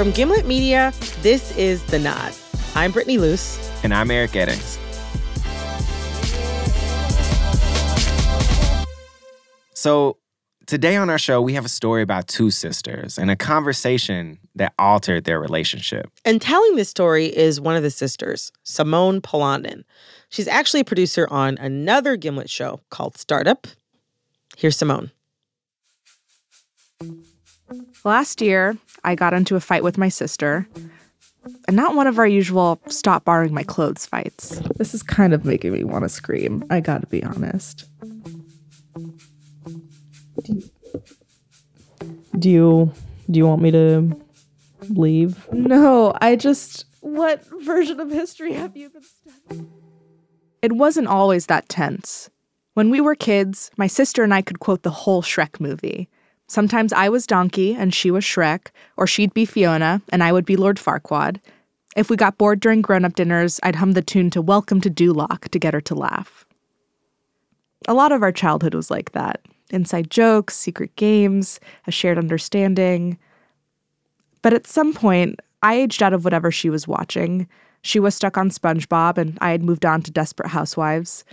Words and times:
From 0.00 0.12
Gimlet 0.12 0.46
Media, 0.46 0.94
this 1.20 1.54
is 1.58 1.82
The 1.84 1.98
Nod. 1.98 2.32
I'm 2.74 2.90
Brittany 2.90 3.18
Luce. 3.18 3.70
And 3.84 3.92
I'm 3.92 4.10
Eric 4.10 4.30
Eddings. 4.30 4.78
So, 9.74 10.16
today 10.64 10.96
on 10.96 11.10
our 11.10 11.18
show, 11.18 11.42
we 11.42 11.52
have 11.52 11.66
a 11.66 11.68
story 11.68 12.00
about 12.00 12.28
two 12.28 12.50
sisters 12.50 13.18
and 13.18 13.30
a 13.30 13.36
conversation 13.36 14.38
that 14.54 14.72
altered 14.78 15.24
their 15.24 15.38
relationship. 15.38 16.10
And 16.24 16.40
telling 16.40 16.76
this 16.76 16.88
story 16.88 17.26
is 17.26 17.60
one 17.60 17.76
of 17.76 17.82
the 17.82 17.90
sisters, 17.90 18.52
Simone 18.62 19.20
Polanen. 19.20 19.82
She's 20.30 20.48
actually 20.48 20.80
a 20.80 20.84
producer 20.84 21.28
on 21.30 21.58
another 21.58 22.16
Gimlet 22.16 22.48
show 22.48 22.80
called 22.88 23.18
Startup. 23.18 23.66
Here's 24.56 24.78
Simone. 24.78 25.10
Last 28.04 28.40
year, 28.40 28.76
I 29.04 29.14
got 29.14 29.34
into 29.34 29.56
a 29.56 29.60
fight 29.60 29.82
with 29.82 29.98
my 29.98 30.08
sister, 30.08 30.66
and 31.68 31.76
not 31.76 31.94
one 31.94 32.06
of 32.06 32.18
our 32.18 32.26
usual 32.26 32.80
stop 32.88 33.24
borrowing 33.24 33.52
my 33.52 33.62
clothes 33.62 34.06
fights. 34.06 34.60
This 34.76 34.94
is 34.94 35.02
kind 35.02 35.34
of 35.34 35.44
making 35.44 35.72
me 35.72 35.84
want 35.84 36.04
to 36.04 36.08
scream. 36.08 36.64
I 36.70 36.80
gotta 36.80 37.06
be 37.06 37.22
honest. 37.22 37.88
Do 42.38 42.48
you 42.48 42.92
do 43.30 43.38
you 43.38 43.46
want 43.46 43.60
me 43.62 43.70
to 43.70 44.16
leave? 44.88 45.46
No, 45.52 46.14
I 46.20 46.36
just 46.36 46.86
what 47.00 47.44
version 47.62 48.00
of 48.00 48.10
history 48.10 48.54
have 48.54 48.76
you 48.76 48.88
been 48.88 49.02
studying? 49.02 49.70
It 50.62 50.72
wasn't 50.72 51.08
always 51.08 51.46
that 51.46 51.68
tense. 51.68 52.30
When 52.74 52.90
we 52.90 53.00
were 53.00 53.14
kids, 53.14 53.70
my 53.76 53.86
sister 53.86 54.22
and 54.22 54.32
I 54.32 54.42
could 54.42 54.60
quote 54.60 54.82
the 54.82 54.90
whole 54.90 55.22
Shrek 55.22 55.60
movie. 55.60 56.08
Sometimes 56.50 56.92
I 56.92 57.08
was 57.08 57.28
Donkey 57.28 57.76
and 57.76 57.94
she 57.94 58.10
was 58.10 58.24
Shrek, 58.24 58.72
or 58.96 59.06
she'd 59.06 59.32
be 59.32 59.44
Fiona 59.44 60.02
and 60.08 60.20
I 60.20 60.32
would 60.32 60.44
be 60.44 60.56
Lord 60.56 60.78
Farquaad. 60.78 61.40
If 61.94 62.10
we 62.10 62.16
got 62.16 62.38
bored 62.38 62.58
during 62.58 62.82
grown 62.82 63.04
up 63.04 63.14
dinners, 63.14 63.60
I'd 63.62 63.76
hum 63.76 63.92
the 63.92 64.02
tune 64.02 64.30
to 64.30 64.42
Welcome 64.42 64.80
to 64.80 64.90
Duloc 64.90 65.48
to 65.50 65.58
get 65.60 65.74
her 65.74 65.80
to 65.82 65.94
laugh. 65.94 66.44
A 67.86 67.94
lot 67.94 68.10
of 68.10 68.24
our 68.24 68.32
childhood 68.32 68.74
was 68.74 68.90
like 68.90 69.12
that 69.12 69.40
inside 69.70 70.10
jokes, 70.10 70.56
secret 70.56 70.96
games, 70.96 71.60
a 71.86 71.92
shared 71.92 72.18
understanding. 72.18 73.16
But 74.42 74.52
at 74.52 74.66
some 74.66 74.92
point, 74.92 75.38
I 75.62 75.74
aged 75.74 76.02
out 76.02 76.14
of 76.14 76.24
whatever 76.24 76.50
she 76.50 76.68
was 76.68 76.88
watching. 76.88 77.46
She 77.82 78.00
was 78.00 78.16
stuck 78.16 78.36
on 78.36 78.50
SpongeBob, 78.50 79.18
and 79.18 79.38
I 79.40 79.52
had 79.52 79.62
moved 79.62 79.86
on 79.86 80.02
to 80.02 80.10
Desperate 80.10 80.48
Housewives. 80.48 81.24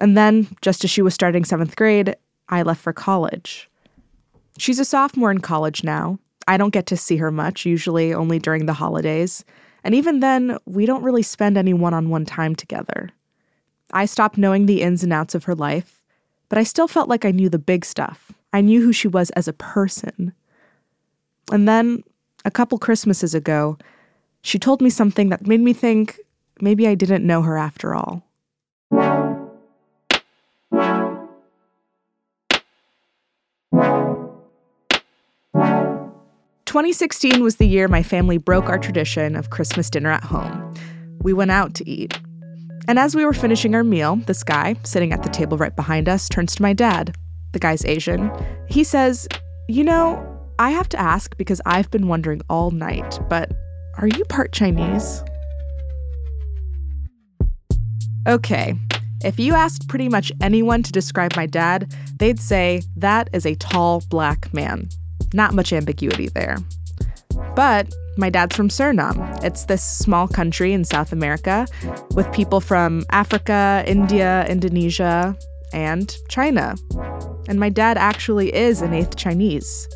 And 0.00 0.16
then, 0.16 0.48
just 0.62 0.84
as 0.84 0.90
she 0.90 1.02
was 1.02 1.12
starting 1.12 1.44
seventh 1.44 1.76
grade, 1.76 2.16
I 2.48 2.62
left 2.62 2.80
for 2.80 2.94
college. 2.94 3.68
She's 4.58 4.78
a 4.78 4.84
sophomore 4.84 5.30
in 5.30 5.40
college 5.40 5.82
now. 5.82 6.18
I 6.46 6.56
don't 6.56 6.72
get 6.72 6.86
to 6.86 6.96
see 6.96 7.16
her 7.16 7.30
much, 7.30 7.66
usually 7.66 8.14
only 8.14 8.38
during 8.38 8.66
the 8.66 8.72
holidays. 8.72 9.44
And 9.82 9.94
even 9.94 10.20
then, 10.20 10.58
we 10.66 10.86
don't 10.86 11.02
really 11.02 11.22
spend 11.22 11.56
any 11.56 11.74
one 11.74 11.94
on 11.94 12.08
one 12.08 12.24
time 12.24 12.54
together. 12.54 13.10
I 13.92 14.06
stopped 14.06 14.38
knowing 14.38 14.66
the 14.66 14.82
ins 14.82 15.02
and 15.02 15.12
outs 15.12 15.34
of 15.34 15.44
her 15.44 15.54
life, 15.54 16.00
but 16.48 16.58
I 16.58 16.64
still 16.64 16.88
felt 16.88 17.08
like 17.08 17.24
I 17.24 17.30
knew 17.30 17.48
the 17.48 17.58
big 17.58 17.84
stuff. 17.84 18.32
I 18.52 18.60
knew 18.60 18.82
who 18.82 18.92
she 18.92 19.08
was 19.08 19.30
as 19.30 19.48
a 19.48 19.52
person. 19.52 20.32
And 21.50 21.68
then, 21.68 22.02
a 22.44 22.50
couple 22.50 22.78
Christmases 22.78 23.34
ago, 23.34 23.78
she 24.42 24.58
told 24.58 24.80
me 24.80 24.90
something 24.90 25.30
that 25.30 25.46
made 25.46 25.60
me 25.60 25.72
think 25.72 26.20
maybe 26.60 26.86
I 26.86 26.94
didn't 26.94 27.26
know 27.26 27.42
her 27.42 27.56
after 27.56 27.94
all. 27.94 28.22
2016 36.74 37.40
was 37.40 37.54
the 37.54 37.68
year 37.68 37.86
my 37.86 38.02
family 38.02 38.36
broke 38.36 38.64
our 38.64 38.80
tradition 38.80 39.36
of 39.36 39.50
Christmas 39.50 39.88
dinner 39.88 40.10
at 40.10 40.24
home. 40.24 40.74
We 41.20 41.32
went 41.32 41.52
out 41.52 41.72
to 41.74 41.88
eat. 41.88 42.18
And 42.88 42.98
as 42.98 43.14
we 43.14 43.24
were 43.24 43.32
finishing 43.32 43.76
our 43.76 43.84
meal, 43.84 44.16
this 44.26 44.42
guy, 44.42 44.74
sitting 44.82 45.12
at 45.12 45.22
the 45.22 45.28
table 45.28 45.56
right 45.56 45.76
behind 45.76 46.08
us, 46.08 46.28
turns 46.28 46.56
to 46.56 46.62
my 46.62 46.72
dad. 46.72 47.16
The 47.52 47.60
guy's 47.60 47.84
Asian. 47.84 48.28
He 48.68 48.82
says, 48.82 49.28
You 49.68 49.84
know, 49.84 50.20
I 50.58 50.70
have 50.70 50.88
to 50.88 50.98
ask 50.98 51.36
because 51.36 51.60
I've 51.64 51.92
been 51.92 52.08
wondering 52.08 52.40
all 52.50 52.72
night, 52.72 53.20
but 53.28 53.52
are 53.98 54.08
you 54.08 54.24
part 54.24 54.52
Chinese? 54.52 55.22
Okay, 58.26 58.74
if 59.22 59.38
you 59.38 59.54
asked 59.54 59.86
pretty 59.86 60.08
much 60.08 60.32
anyone 60.40 60.82
to 60.82 60.90
describe 60.90 61.36
my 61.36 61.46
dad, 61.46 61.94
they'd 62.16 62.40
say 62.40 62.82
that 62.96 63.30
is 63.32 63.46
a 63.46 63.54
tall 63.54 64.02
black 64.08 64.52
man. 64.52 64.88
Not 65.34 65.52
much 65.52 65.72
ambiguity 65.72 66.28
there. 66.28 66.56
But 67.54 67.92
my 68.16 68.30
dad's 68.30 68.56
from 68.56 68.68
Suriname. 68.68 69.44
It's 69.44 69.64
this 69.64 69.82
small 69.82 70.28
country 70.28 70.72
in 70.72 70.84
South 70.84 71.12
America 71.12 71.66
with 72.14 72.32
people 72.32 72.60
from 72.60 73.04
Africa, 73.10 73.84
India, 73.86 74.46
Indonesia, 74.48 75.36
and 75.72 76.16
China. 76.28 76.76
And 77.48 77.58
my 77.58 77.68
dad 77.68 77.98
actually 77.98 78.54
is 78.54 78.80
an 78.80 78.94
eighth 78.94 79.16
Chinese. 79.16 79.88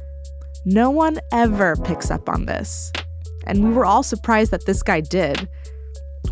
No 0.67 0.91
one 0.91 1.19
ever 1.33 1.77
picks 1.85 2.11
up 2.11 2.29
on 2.29 2.47
this. 2.47 2.93
And 3.47 3.69
we 3.69 3.73
were 3.73 3.87
all 3.87 4.03
surprised 4.03 4.51
that 4.51 4.67
this 4.67 4.83
guy 4.83 5.01
did. 5.01 5.49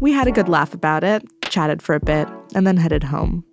We 0.00 0.12
had 0.12 0.26
a 0.26 0.32
good 0.32 0.48
laugh 0.48 0.74
about 0.74 1.04
it, 1.04 1.22
chatted 1.44 1.80
for 1.80 1.94
a 1.94 2.00
bit, 2.00 2.28
and 2.54 2.66
then 2.66 2.76
headed 2.76 3.04
home. 3.04 3.44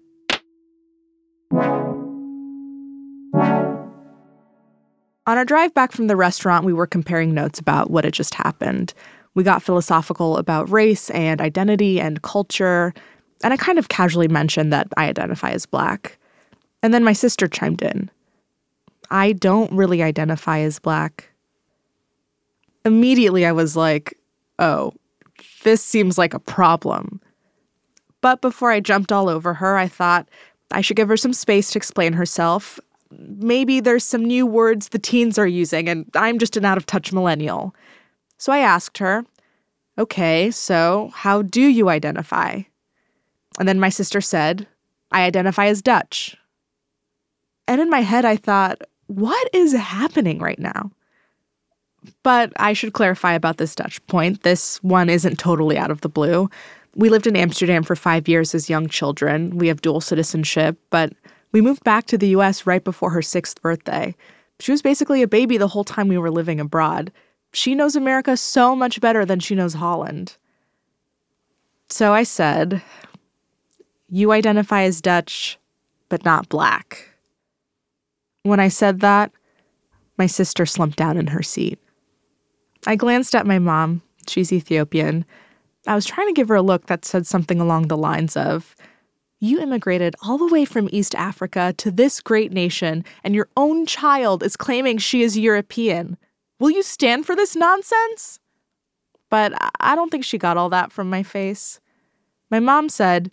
On 5.25 5.38
our 5.38 5.45
drive 5.45 5.73
back 5.73 5.94
from 5.94 6.07
the 6.07 6.17
restaurant, 6.17 6.66
we 6.66 6.73
were 6.73 6.88
comparing 6.88 7.34
notes 7.34 7.57
about 7.57 7.89
what 7.89 8.03
had 8.03 8.13
just 8.13 8.34
happened. 8.34 8.94
We 9.35 9.44
got 9.44 9.63
philosophical 9.63 10.38
about 10.38 10.69
race 10.69 11.09
and 11.11 11.39
identity 11.39 12.00
and 12.01 12.22
culture, 12.22 12.94
and 13.41 13.53
I 13.53 13.57
kind 13.57 13.79
of 13.79 13.88
casually 13.88 14.28
mentioned 14.28 14.73
that 14.73 14.88
I 14.97 15.07
identify 15.07 15.51
as 15.51 15.66
black. 15.66 16.17
And 16.81 16.94
then 16.94 17.06
my 17.06 17.13
sister 17.13 17.47
chimed 17.47 17.81
in. 17.81 18.11
I 19.11 19.31
don't 19.31 19.72
really 19.72 20.03
identify 20.03 20.59
as 20.59 20.78
black. 20.79 21.29
Immediately, 22.84 23.45
I 23.45 23.53
was 23.53 23.78
like, 23.78 24.17
oh, 24.59 24.91
this 25.63 25.81
seems 25.81 26.17
like 26.17 26.34
a 26.34 26.40
problem. 26.40 27.22
But 28.19 28.41
before 28.41 28.72
I 28.72 28.81
jumped 28.81 29.11
all 29.13 29.29
over 29.29 29.53
her, 29.53 29.78
I 29.78 29.88
thought 29.88 30.28
I 30.72 30.81
should 30.81 30.97
give 30.97 31.07
her 31.07 31.17
some 31.17 31.34
space 31.34 31.72
to 31.72 31.79
explain 31.79 32.11
herself 32.11 32.79
maybe 33.18 33.79
there's 33.79 34.03
some 34.03 34.24
new 34.24 34.46
words 34.46 34.90
the 34.90 35.00
teens 35.00 35.38
are 35.38 35.47
using, 35.47 35.90
and 35.90 36.09
I'm 36.16 36.40
just 36.40 36.57
an 36.57 36.66
out 36.66 36.78
of 36.78 36.85
touch 36.85 37.12
millennial. 37.13 37.75
So 38.38 38.51
I 38.51 38.59
asked 38.59 38.97
her, 38.97 39.25
Okay, 39.97 40.50
so 40.50 41.12
how 41.13 41.44
do 41.44 41.62
you 41.62 41.90
identify? 41.90 42.63
And 43.59 43.68
then 43.68 43.79
my 43.79 43.90
sister 43.90 44.22
said, 44.22 44.68
I 45.12 45.23
identify 45.23 45.68
as 45.68 45.84
Dutch. 45.84 46.35
And 47.68 47.79
in 47.79 47.90
my 47.90 48.02
head, 48.02 48.25
I 48.25 48.35
thought, 48.35 48.81
what 49.07 49.50
is 49.53 49.73
happening 49.73 50.40
right 50.40 50.57
now? 50.57 50.91
But 52.23 52.52
I 52.57 52.73
should 52.73 52.94
clarify 52.94 53.34
about 53.34 53.57
this 53.57 53.75
Dutch 53.75 54.06
point. 54.07 54.41
This 54.41 54.81
one 54.84 55.09
isn't 55.09 55.38
totally 55.38 55.78
out 55.78 55.91
of 55.91 56.02
the 56.02 56.09
blue. 56.09 56.50
We 56.96 57.09
lived 57.09 57.28
in 57.28 57.35
Amsterdam 57.35 57.84
for 57.84 57.96
five 57.96 58.28
years 58.28 58.53
as 58.56 58.69
young 58.69 58.88
children. 58.88 59.57
We 59.57 59.68
have 59.68 59.81
dual 59.81 60.02
citizenship, 60.02 60.78
but 60.90 61.13
we 61.53 61.62
moved 61.62 61.84
back 61.84 62.06
to 62.08 62.18
the 62.18 62.30
US 62.30 62.68
right 62.68 62.84
before 62.84 63.12
her 63.12 63.22
sixth 63.22 63.62
birthday. 63.62 64.14
She 64.59 64.72
was 64.72 64.81
basically 64.81 65.22
a 65.22 65.28
baby 65.28 65.58
the 65.58 65.68
whole 65.68 65.84
time 65.84 66.09
we 66.09 66.18
were 66.18 66.31
living 66.31 66.59
abroad. 66.59 67.12
She 67.53 67.75
knows 67.75 67.96
America 67.96 68.36
so 68.36 68.75
much 68.75 69.00
better 69.00 69.24
than 69.25 69.40
she 69.40 69.56
knows 69.56 69.74
Holland. 69.74 70.36
So 71.90 72.14
I 72.14 72.24
said, 72.24 72.81
You 74.09 74.31
identify 74.31 74.84
as 74.84 75.00
Dutch, 75.00 75.58
but 76.09 76.25
not 76.25 76.50
black. 76.50 77.09
When 78.41 78.59
I 78.59 78.68
said 78.68 79.00
that, 79.02 79.32
my 80.17 80.26
sister 80.26 80.66
slumped 80.66 80.97
down 80.97 81.17
in 81.17 81.28
her 81.28 81.44
seat. 81.44 81.79
I 82.85 82.96
glanced 82.96 83.35
at 83.35 83.47
my 83.47 83.59
mom. 83.59 84.02
She's 84.28 84.52
Ethiopian. 84.52 85.26
I 85.85 85.96
was 85.96 86.06
trying 86.06 86.28
to 86.28 86.34
give 86.34 86.47
her 86.49 86.56
a 86.56 86.61
look 86.61 86.88
that 86.88 87.06
said 87.06 87.28
something 87.28 87.59
along 87.59 87.88
the 87.88 87.97
lines 87.97 88.35
of, 88.35 88.76
you 89.43 89.59
immigrated 89.59 90.16
all 90.23 90.37
the 90.37 90.47
way 90.47 90.63
from 90.63 90.87
East 90.91 91.13
Africa 91.16 91.73
to 91.78 91.91
this 91.91 92.22
great 92.22 92.53
nation, 92.53 93.03
and 93.23 93.35
your 93.35 93.49
own 93.57 93.85
child 93.85 94.41
is 94.41 94.55
claiming 94.55 94.97
she 94.97 95.22
is 95.22 95.37
European. 95.37 96.17
Will 96.59 96.72
you 96.72 96.81
stand 96.81 97.25
for 97.25 97.35
this 97.35 97.55
nonsense? 97.55 98.40
But 99.29 99.53
I 99.81 99.95
don't 99.95 100.09
think 100.09 100.23
she 100.23 100.37
got 100.37 100.55
all 100.55 100.69
that 100.69 100.93
from 100.93 101.09
my 101.09 101.23
face. 101.23 101.81
My 102.49 102.61
mom 102.61 102.87
said, 102.87 103.31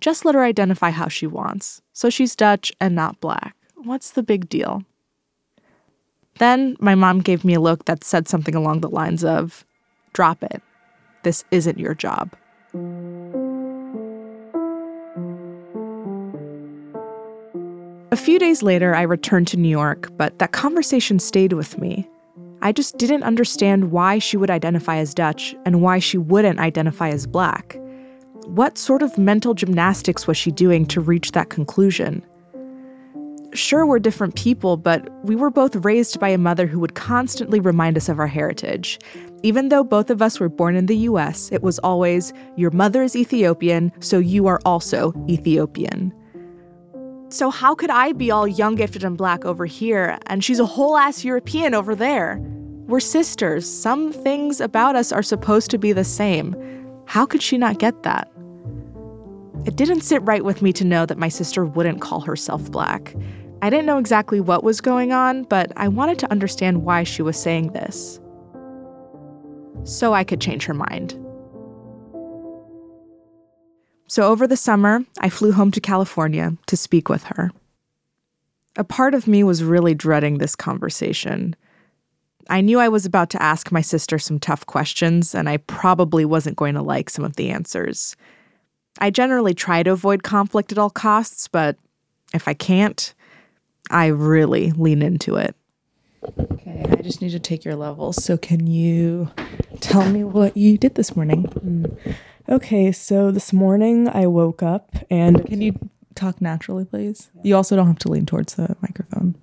just 0.00 0.24
let 0.24 0.34
her 0.34 0.42
identify 0.42 0.88
how 0.88 1.08
she 1.08 1.26
wants. 1.26 1.82
So 1.92 2.08
she's 2.08 2.34
Dutch 2.34 2.72
and 2.80 2.94
not 2.94 3.20
black. 3.20 3.54
What's 3.74 4.12
the 4.12 4.22
big 4.22 4.48
deal? 4.48 4.84
Then 6.38 6.76
my 6.80 6.94
mom 6.94 7.20
gave 7.20 7.44
me 7.44 7.52
a 7.52 7.60
look 7.60 7.84
that 7.84 8.04
said 8.04 8.26
something 8.26 8.54
along 8.54 8.80
the 8.80 8.88
lines 8.88 9.22
of, 9.22 9.66
drop 10.14 10.42
it. 10.42 10.62
This 11.24 11.44
isn't 11.50 11.78
your 11.78 11.94
job. 11.94 12.34
A 18.12 18.16
few 18.16 18.38
days 18.38 18.62
later, 18.62 18.94
I 18.94 19.00
returned 19.00 19.48
to 19.48 19.56
New 19.56 19.70
York, 19.70 20.10
but 20.18 20.38
that 20.38 20.52
conversation 20.52 21.18
stayed 21.18 21.54
with 21.54 21.78
me. 21.78 22.06
I 22.60 22.70
just 22.70 22.98
didn't 22.98 23.22
understand 23.22 23.90
why 23.90 24.18
she 24.18 24.36
would 24.36 24.50
identify 24.50 24.98
as 24.98 25.14
Dutch 25.14 25.56
and 25.64 25.80
why 25.80 25.98
she 25.98 26.18
wouldn't 26.18 26.58
identify 26.58 27.08
as 27.08 27.26
black. 27.26 27.80
What 28.48 28.76
sort 28.76 29.02
of 29.02 29.16
mental 29.16 29.54
gymnastics 29.54 30.26
was 30.26 30.36
she 30.36 30.50
doing 30.50 30.84
to 30.88 31.00
reach 31.00 31.32
that 31.32 31.48
conclusion? 31.48 32.22
Sure, 33.54 33.86
we're 33.86 33.98
different 33.98 34.36
people, 34.36 34.76
but 34.76 35.08
we 35.24 35.34
were 35.34 35.50
both 35.50 35.74
raised 35.76 36.20
by 36.20 36.28
a 36.28 36.36
mother 36.36 36.66
who 36.66 36.80
would 36.80 36.94
constantly 36.94 37.60
remind 37.60 37.96
us 37.96 38.10
of 38.10 38.18
our 38.18 38.26
heritage. 38.26 38.98
Even 39.42 39.70
though 39.70 39.82
both 39.82 40.10
of 40.10 40.20
us 40.20 40.38
were 40.38 40.50
born 40.50 40.76
in 40.76 40.84
the 40.84 40.98
US, 41.08 41.50
it 41.50 41.62
was 41.62 41.78
always, 41.78 42.34
Your 42.56 42.72
mother 42.72 43.02
is 43.02 43.16
Ethiopian, 43.16 43.90
so 44.00 44.18
you 44.18 44.48
are 44.48 44.60
also 44.66 45.14
Ethiopian. 45.30 46.12
So, 47.32 47.48
how 47.48 47.74
could 47.74 47.88
I 47.88 48.12
be 48.12 48.30
all 48.30 48.46
young, 48.46 48.74
gifted, 48.74 49.04
and 49.04 49.16
black 49.16 49.46
over 49.46 49.64
here, 49.64 50.18
and 50.26 50.44
she's 50.44 50.60
a 50.60 50.66
whole 50.66 50.98
ass 50.98 51.24
European 51.24 51.72
over 51.72 51.94
there? 51.94 52.38
We're 52.86 53.00
sisters. 53.00 53.66
Some 53.66 54.12
things 54.12 54.60
about 54.60 54.96
us 54.96 55.12
are 55.12 55.22
supposed 55.22 55.70
to 55.70 55.78
be 55.78 55.94
the 55.94 56.04
same. 56.04 56.54
How 57.06 57.24
could 57.24 57.40
she 57.40 57.56
not 57.56 57.78
get 57.78 58.02
that? 58.02 58.30
It 59.64 59.76
didn't 59.76 60.02
sit 60.02 60.20
right 60.24 60.44
with 60.44 60.60
me 60.60 60.74
to 60.74 60.84
know 60.84 61.06
that 61.06 61.16
my 61.16 61.30
sister 61.30 61.64
wouldn't 61.64 62.02
call 62.02 62.20
herself 62.20 62.70
black. 62.70 63.14
I 63.62 63.70
didn't 63.70 63.86
know 63.86 63.98
exactly 63.98 64.40
what 64.40 64.62
was 64.62 64.82
going 64.82 65.12
on, 65.12 65.44
but 65.44 65.72
I 65.74 65.88
wanted 65.88 66.18
to 66.18 66.30
understand 66.30 66.84
why 66.84 67.02
she 67.02 67.22
was 67.22 67.40
saying 67.40 67.72
this. 67.72 68.20
So 69.84 70.12
I 70.12 70.22
could 70.22 70.42
change 70.42 70.66
her 70.66 70.74
mind. 70.74 71.18
So 74.12 74.24
over 74.24 74.46
the 74.46 74.58
summer, 74.58 75.06
I 75.20 75.30
flew 75.30 75.52
home 75.52 75.70
to 75.70 75.80
California 75.80 76.54
to 76.66 76.76
speak 76.76 77.08
with 77.08 77.24
her. 77.24 77.50
A 78.76 78.84
part 78.84 79.14
of 79.14 79.26
me 79.26 79.42
was 79.42 79.64
really 79.64 79.94
dreading 79.94 80.36
this 80.36 80.54
conversation. 80.54 81.56
I 82.50 82.60
knew 82.60 82.78
I 82.78 82.90
was 82.90 83.06
about 83.06 83.30
to 83.30 83.42
ask 83.42 83.72
my 83.72 83.80
sister 83.80 84.18
some 84.18 84.38
tough 84.38 84.66
questions, 84.66 85.34
and 85.34 85.48
I 85.48 85.56
probably 85.56 86.26
wasn't 86.26 86.58
going 86.58 86.74
to 86.74 86.82
like 86.82 87.08
some 87.08 87.24
of 87.24 87.36
the 87.36 87.48
answers. 87.48 88.14
I 88.98 89.08
generally 89.08 89.54
try 89.54 89.82
to 89.82 89.92
avoid 89.92 90.22
conflict 90.22 90.72
at 90.72 90.78
all 90.78 90.90
costs, 90.90 91.48
but 91.48 91.78
if 92.34 92.46
I 92.46 92.52
can't, 92.52 93.14
I 93.90 94.08
really 94.08 94.72
lean 94.72 95.00
into 95.00 95.36
it. 95.36 95.56
Okay, 96.38 96.84
I 96.86 97.00
just 97.00 97.22
need 97.22 97.30
to 97.30 97.40
take 97.40 97.64
your 97.64 97.76
levels. 97.76 98.22
So, 98.22 98.36
can 98.36 98.66
you 98.66 99.30
tell 99.80 100.06
me 100.06 100.22
what 100.22 100.54
you 100.54 100.76
did 100.76 100.96
this 100.96 101.16
morning? 101.16 101.44
Mm. 101.44 102.16
Okay, 102.48 102.90
so 102.90 103.30
this 103.30 103.52
morning 103.52 104.08
I 104.08 104.26
woke 104.26 104.62
up 104.62 104.96
and 105.10 105.46
can 105.46 105.62
you 105.62 105.78
talk 106.14 106.40
naturally, 106.40 106.84
please? 106.84 107.30
You 107.42 107.54
also 107.54 107.76
don't 107.76 107.86
have 107.86 108.00
to 108.00 108.08
lean 108.08 108.26
towards 108.26 108.54
the 108.54 108.76
microphone. 108.82 109.36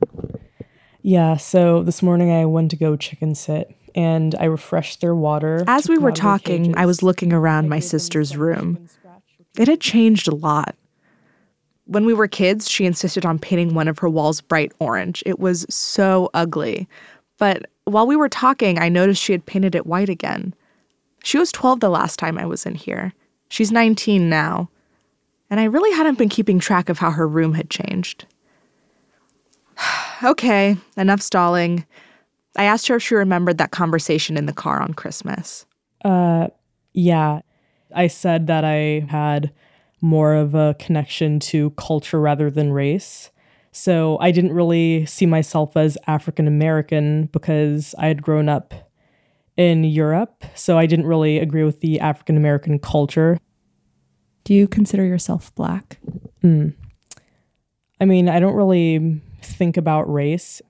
Yeah, 1.01 1.37
so 1.37 1.81
this 1.81 2.03
morning 2.03 2.29
I 2.29 2.45
went 2.45 2.71
to 2.71 2.75
go 2.75 2.97
chicken 2.97 3.35
sit 3.35 3.73
and 3.95 4.35
I 4.35 4.45
refreshed 4.45 4.99
their 4.99 5.15
water. 5.15 5.63
As 5.65 5.87
we 5.87 5.97
were 5.97 6.11
talking, 6.11 6.77
I 6.77 6.85
was 6.85 7.01
looking 7.01 7.31
around 7.31 7.69
my 7.69 7.79
sister's 7.79 8.35
room. 8.35 8.87
It 9.57 9.67
had 9.67 9.79
changed 9.79 10.27
a 10.27 10.35
lot. 10.35 10.75
When 11.85 12.05
we 12.05 12.13
were 12.13 12.27
kids, 12.27 12.69
she 12.69 12.85
insisted 12.85 13.25
on 13.25 13.39
painting 13.39 13.73
one 13.73 13.87
of 13.87 13.97
her 13.99 14.09
walls 14.09 14.41
bright 14.41 14.73
orange. 14.79 15.23
It 15.25 15.39
was 15.39 15.65
so 15.69 16.29
ugly. 16.33 16.87
But 17.37 17.65
while 17.85 18.05
we 18.05 18.17
were 18.17 18.29
talking, 18.29 18.77
I 18.77 18.89
noticed 18.89 19.23
she 19.23 19.31
had 19.31 19.45
painted 19.45 19.73
it 19.73 19.87
white 19.87 20.09
again. 20.09 20.53
She 21.23 21.37
was 21.37 21.51
12 21.51 21.79
the 21.79 21.89
last 21.89 22.17
time 22.17 22.37
I 22.37 22.45
was 22.45 22.65
in 22.65 22.75
here. 22.75 23.13
She's 23.49 23.71
19 23.71 24.29
now. 24.29 24.69
And 25.49 25.59
I 25.59 25.65
really 25.65 25.95
hadn't 25.95 26.17
been 26.17 26.29
keeping 26.29 26.59
track 26.59 26.89
of 26.89 26.99
how 26.99 27.11
her 27.11 27.27
room 27.27 27.53
had 27.53 27.69
changed. 27.69 28.25
okay, 30.23 30.77
enough 30.95 31.21
stalling. 31.21 31.85
I 32.55 32.65
asked 32.65 32.87
her 32.87 32.95
if 32.95 33.03
she 33.03 33.15
remembered 33.15 33.57
that 33.57 33.71
conversation 33.71 34.37
in 34.37 34.45
the 34.45 34.53
car 34.53 34.81
on 34.81 34.93
Christmas. 34.93 35.65
Uh, 36.03 36.47
yeah. 36.93 37.41
I 37.95 38.07
said 38.07 38.47
that 38.47 38.63
I 38.63 39.05
had 39.09 39.51
more 40.01 40.35
of 40.35 40.55
a 40.55 40.75
connection 40.79 41.39
to 41.39 41.71
culture 41.71 42.19
rather 42.19 42.49
than 42.49 42.71
race. 42.71 43.31
So 43.71 44.17
I 44.19 44.31
didn't 44.31 44.53
really 44.53 45.05
see 45.05 45.25
myself 45.25 45.75
as 45.75 45.97
African 46.07 46.47
American 46.47 47.25
because 47.27 47.93
I 47.97 48.07
had 48.07 48.21
grown 48.21 48.49
up 48.49 48.73
in 49.59 49.83
Europe. 49.83 50.45
So 50.55 50.77
I 50.77 50.85
didn't 50.85 51.05
really 51.05 51.37
agree 51.37 51.65
with 51.65 51.81
the 51.81 51.99
African 51.99 52.37
American 52.37 52.79
culture. 52.79 53.37
Do 54.45 54.53
you 54.53 54.69
consider 54.69 55.03
yourself 55.03 55.53
black? 55.53 55.99
Mm. 56.41 56.73
I 57.99 58.05
mean, 58.05 58.29
I 58.29 58.39
don't 58.39 58.55
really 58.55 59.21
think 59.41 59.75
about 59.75 60.11
race. 60.11 60.61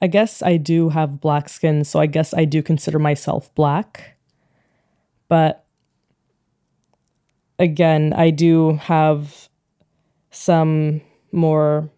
I 0.00 0.06
guess 0.06 0.40
I 0.40 0.56
do 0.56 0.88
have 0.90 1.20
black 1.20 1.48
skin, 1.48 1.82
so 1.82 1.98
I 1.98 2.06
guess 2.06 2.32
I 2.32 2.44
do 2.44 2.62
consider 2.62 3.00
myself 3.00 3.52
black. 3.56 4.16
But 5.26 5.64
again, 7.58 8.12
I 8.16 8.30
do 8.30 8.74
have 8.74 9.48
some 10.30 11.00
more 11.32 11.90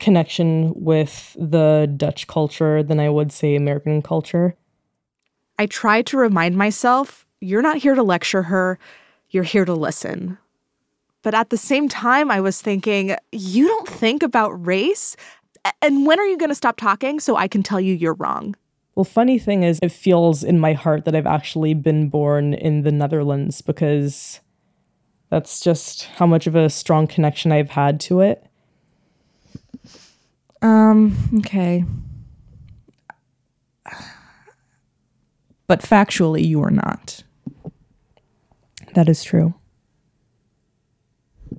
connection 0.00 0.72
with 0.74 1.36
the 1.38 1.88
Dutch 1.96 2.26
culture 2.26 2.82
than 2.82 2.98
I 2.98 3.08
would 3.08 3.30
say 3.30 3.54
American 3.54 4.02
culture. 4.02 4.56
I 5.58 5.66
try 5.66 6.02
to 6.02 6.16
remind 6.16 6.56
myself 6.56 7.26
you're 7.40 7.62
not 7.62 7.78
here 7.78 7.94
to 7.94 8.02
lecture 8.02 8.42
her, 8.42 8.78
you're 9.30 9.44
here 9.44 9.64
to 9.64 9.74
listen. 9.74 10.38
But 11.22 11.34
at 11.34 11.50
the 11.50 11.56
same 11.56 11.88
time, 11.88 12.30
I 12.30 12.40
was 12.40 12.62
thinking, 12.62 13.16
you 13.32 13.66
don't 13.66 13.88
think 13.88 14.22
about 14.22 14.50
race? 14.66 15.16
And 15.82 16.06
when 16.06 16.20
are 16.20 16.26
you 16.26 16.38
going 16.38 16.50
to 16.50 16.54
stop 16.54 16.76
talking 16.76 17.18
so 17.18 17.36
I 17.36 17.48
can 17.48 17.62
tell 17.62 17.80
you 17.80 17.94
you're 17.94 18.14
wrong? 18.14 18.54
Well, 18.94 19.04
funny 19.04 19.38
thing 19.38 19.62
is, 19.62 19.78
it 19.82 19.92
feels 19.92 20.44
in 20.44 20.58
my 20.58 20.72
heart 20.72 21.04
that 21.04 21.14
I've 21.14 21.26
actually 21.26 21.74
been 21.74 22.08
born 22.08 22.54
in 22.54 22.82
the 22.82 22.92
Netherlands 22.92 23.60
because 23.60 24.40
that's 25.28 25.60
just 25.60 26.04
how 26.04 26.26
much 26.26 26.46
of 26.46 26.54
a 26.54 26.70
strong 26.70 27.06
connection 27.06 27.52
I've 27.52 27.70
had 27.70 28.00
to 28.00 28.20
it. 28.20 28.46
Um, 30.62 31.16
okay. 31.38 31.84
But 35.66 35.82
factually, 35.82 36.44
you 36.44 36.62
are 36.62 36.70
not. 36.70 37.22
That 38.94 39.08
is 39.08 39.24
true. 39.24 39.54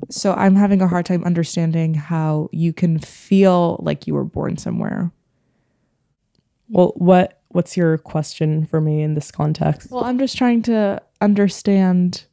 So 0.09 0.33
I'm 0.33 0.55
having 0.55 0.81
a 0.81 0.87
hard 0.87 1.05
time 1.05 1.23
understanding 1.23 1.93
how 1.93 2.49
you 2.51 2.71
can 2.73 2.99
feel 2.99 3.77
like 3.81 4.07
you 4.07 4.13
were 4.13 4.23
born 4.23 4.57
somewhere. 4.57 5.11
Well, 6.69 6.93
what 6.95 7.41
what's 7.49 7.77
your 7.77 7.97
question 7.97 8.65
for 8.65 8.81
me 8.81 9.01
in 9.01 9.13
this 9.13 9.31
context? 9.31 9.91
Well, 9.91 10.03
I'm 10.03 10.19
just 10.19 10.37
trying 10.37 10.61
to 10.63 11.01
understand 11.21 12.25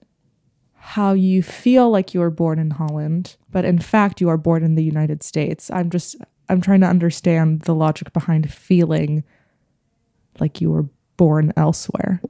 how 0.75 1.13
you 1.15 1.43
feel 1.43 1.89
like 1.91 2.13
you 2.13 2.21
were 2.21 2.31
born 2.31 2.59
in 2.59 2.73
Holland, 2.73 3.37
but 3.51 3.65
in 3.65 3.79
fact 3.79 4.21
you 4.21 4.29
are 4.29 4.37
born 4.37 4.63
in 4.63 4.75
the 4.75 4.85
United 4.85 5.23
States. 5.23 5.71
I'm 5.71 5.91
just 5.91 6.17
I'm 6.49 6.61
trying 6.61 6.81
to 6.81 6.87
understand 6.87 7.63
the 7.63 7.75
logic 7.75 8.13
behind 8.13 8.53
feeling 8.53 9.25
like 10.41 10.61
you 10.61 10.71
were 10.71 10.87
born 11.17 11.53
elsewhere. 11.57 12.21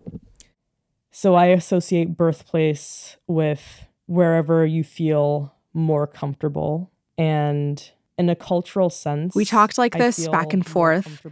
So 1.11 1.35
I 1.35 1.47
associate 1.47 2.17
birthplace 2.17 3.17
with 3.27 3.87
wherever 4.07 4.67
you 4.67 4.85
feel 4.85 5.55
more 5.73 6.07
comfortable 6.07 6.91
and 7.17 7.91
in 8.17 8.29
a 8.29 8.37
cultural 8.37 8.91
sense. 8.91 9.35
We 9.35 9.45
talked 9.45 9.77
like 9.79 9.97
this 9.97 10.29
back 10.29 10.53
and 10.53 10.65
forth. 10.65 11.27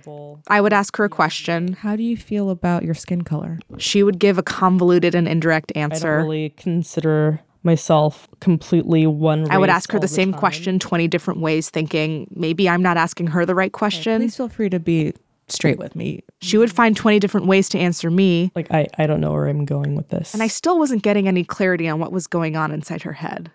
I 0.49 0.61
would 0.61 0.73
ask 0.73 0.97
her 0.97 1.05
a 1.05 1.09
question. 1.09 1.75
How 1.75 1.97
do 1.97 2.03
you 2.03 2.17
feel 2.17 2.51
about 2.51 2.83
your 2.83 2.95
skin 2.95 3.23
color? 3.23 3.59
She 3.79 4.03
would 4.03 4.19
give 4.19 4.39
a 4.39 4.43
convoluted 4.43 5.15
and 5.15 5.29
indirect 5.29 5.73
answer. 5.77 6.15
I 6.15 6.17
don't 6.19 6.29
really 6.29 6.51
consider 6.51 7.41
myself 7.63 8.29
completely 8.41 9.07
one 9.07 9.49
I 9.51 9.59
would 9.59 9.71
ask 9.71 9.93
her 9.93 9.99
the, 9.99 10.07
the 10.07 10.09
same 10.09 10.33
time. 10.33 10.41
question 10.41 10.79
20 10.81 11.07
different 11.07 11.41
ways 11.41 11.71
thinking 11.71 12.27
maybe 12.35 12.69
I'm 12.69 12.83
not 12.83 12.97
asking 12.97 13.29
her 13.29 13.47
the 13.47 13.55
right 13.55 13.73
question. 13.73 14.15
Okay, 14.15 14.25
please 14.25 14.37
feel 14.37 14.49
free 14.49 14.69
to 14.71 14.81
be 14.81 15.13
straight 15.49 15.77
mm. 15.77 15.81
with 15.81 15.97
me. 15.97 16.23
She 16.41 16.59
would 16.59 16.73
find 16.73 16.97
20 16.97 17.19
different 17.19 17.47
ways 17.47 17.69
to 17.71 17.79
answer 17.79 18.11
me. 18.11 18.53
Like 18.55 18.71
I 18.71 18.87
I 18.99 19.07
don't 19.07 19.21
know 19.21 19.33
where 19.33 19.47
I'm 19.47 19.65
going 19.65 19.95
with 19.95 20.09
this. 20.09 20.35
And 20.35 20.43
I 20.43 20.47
still 20.47 20.79
wasn't 20.79 21.03
getting 21.03 21.29
any 21.29 21.45
clarity 21.45 21.89
on 21.89 21.99
what 21.99 22.13
was 22.13 22.27
going 22.27 22.57
on 22.57 22.73
inside 22.73 23.03
her 23.03 23.13
head. 23.13 23.51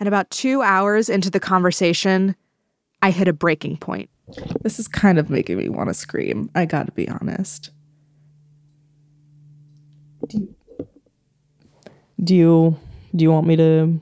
And 0.00 0.06
about 0.06 0.30
two 0.30 0.62
hours 0.62 1.08
into 1.08 1.30
the 1.30 1.40
conversation, 1.40 2.36
I 3.02 3.10
hit 3.10 3.28
a 3.28 3.32
breaking 3.32 3.78
point. 3.78 4.10
This 4.62 4.78
is 4.78 4.86
kind 4.86 5.18
of 5.18 5.30
making 5.30 5.58
me 5.58 5.68
want 5.68 5.88
to 5.88 5.94
scream. 5.94 6.50
I 6.54 6.66
gotta 6.66 6.92
be 6.92 7.08
honest. 7.08 7.70
Do 10.26 10.38
you, 10.38 10.54
do 12.22 12.34
you 12.34 12.76
do 13.16 13.22
you 13.22 13.32
want 13.32 13.46
me 13.46 13.56
to 13.56 14.00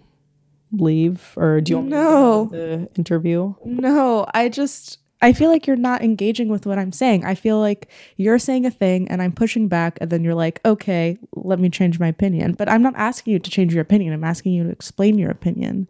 leave 0.72 1.32
or 1.36 1.60
do 1.60 1.70
you 1.70 1.76
want 1.78 1.88
no. 1.88 2.44
me 2.46 2.50
to 2.50 2.56
the 2.56 2.90
interview? 2.96 3.54
No, 3.64 4.26
I 4.34 4.48
just 4.48 4.98
I 5.22 5.32
feel 5.32 5.50
like 5.50 5.66
you're 5.66 5.76
not 5.76 6.02
engaging 6.02 6.48
with 6.48 6.66
what 6.66 6.78
I'm 6.78 6.92
saying. 6.92 7.24
I 7.24 7.34
feel 7.34 7.58
like 7.58 7.88
you're 8.16 8.38
saying 8.38 8.66
a 8.66 8.70
thing 8.70 9.08
and 9.08 9.22
I'm 9.22 9.32
pushing 9.32 9.66
back, 9.68 9.98
and 10.00 10.10
then 10.10 10.22
you're 10.22 10.34
like, 10.34 10.60
okay, 10.64 11.18
let 11.34 11.58
me 11.58 11.70
change 11.70 11.98
my 11.98 12.08
opinion. 12.08 12.52
But 12.52 12.68
I'm 12.68 12.82
not 12.82 12.94
asking 12.96 13.32
you 13.32 13.38
to 13.38 13.50
change 13.50 13.72
your 13.72 13.82
opinion. 13.82 14.12
I'm 14.12 14.24
asking 14.24 14.52
you 14.52 14.64
to 14.64 14.70
explain 14.70 15.18
your 15.18 15.30
opinion. 15.30 15.88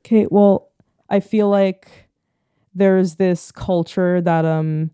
Okay, 0.00 0.26
well, 0.30 0.70
I 1.08 1.20
feel 1.20 1.48
like 1.48 2.08
there's 2.74 3.16
this 3.16 3.50
culture 3.50 4.20
that 4.20 4.44
um 4.44 4.90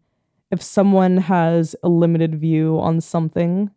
if 0.50 0.62
someone 0.62 1.16
has 1.16 1.74
a 1.82 1.88
limited 1.88 2.40
view 2.40 2.78
on 2.78 3.00
something, 3.00 3.70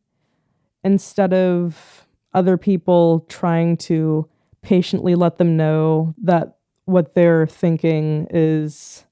instead 0.83 1.33
of 1.33 2.07
other 2.33 2.55
people 2.55 3.25
trying 3.29 3.75
to 3.77 4.29
patiently 4.61 5.15
let 5.15 5.37
them 5.39 5.57
know 5.57 6.13
that 6.21 6.57
what 6.85 7.15
they're 7.15 7.47
thinking 7.47 8.27
is 8.29 9.05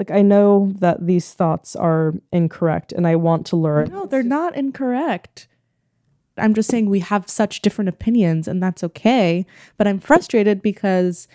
like 0.00 0.10
I 0.10 0.22
know 0.22 0.72
that 0.78 1.06
these 1.06 1.34
thoughts 1.34 1.76
are 1.76 2.14
incorrect 2.32 2.90
and 2.90 3.06
I 3.06 3.16
want 3.16 3.44
to 3.48 3.56
learn. 3.56 3.90
No, 3.90 4.06
they're 4.06 4.22
not 4.22 4.56
incorrect. 4.56 5.46
I'm 6.38 6.54
just 6.54 6.70
saying 6.70 6.88
we 6.88 7.00
have 7.00 7.28
such 7.28 7.60
different 7.60 7.90
opinions 7.90 8.48
and 8.48 8.62
that's 8.62 8.82
okay. 8.82 9.44
But 9.76 9.86
I'm 9.86 10.00
frustrated 10.00 10.62
because 10.62 11.28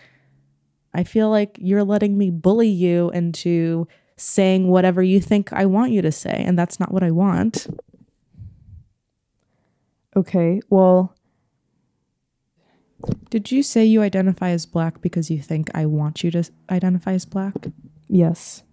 I 0.95 1.03
feel 1.03 1.29
like 1.29 1.57
you're 1.61 1.83
letting 1.83 2.17
me 2.17 2.31
bully 2.31 2.69
you 2.69 3.11
into 3.11 3.87
saying 4.17 4.67
whatever 4.69 5.03
you 5.03 5.21
think 5.21 5.53
I 5.53 5.67
want 5.67 5.91
you 5.91 6.01
to 6.01 6.11
say. 6.11 6.43
And 6.43 6.57
that's 6.57 6.79
not 6.79 6.91
what 6.91 7.03
I 7.03 7.11
want. 7.11 7.67
Okay, 10.15 10.59
well, 10.71 11.13
Did 13.29 13.51
you 13.51 13.61
say 13.61 13.85
you 13.85 14.01
identify 14.01 14.49
as 14.49 14.65
black 14.65 15.01
because 15.01 15.29
you 15.29 15.39
think 15.39 15.69
I 15.75 15.85
want 15.85 16.23
you 16.23 16.31
to 16.31 16.49
identify 16.71 17.13
as 17.13 17.25
black? 17.25 17.53
Yes. 18.07 18.63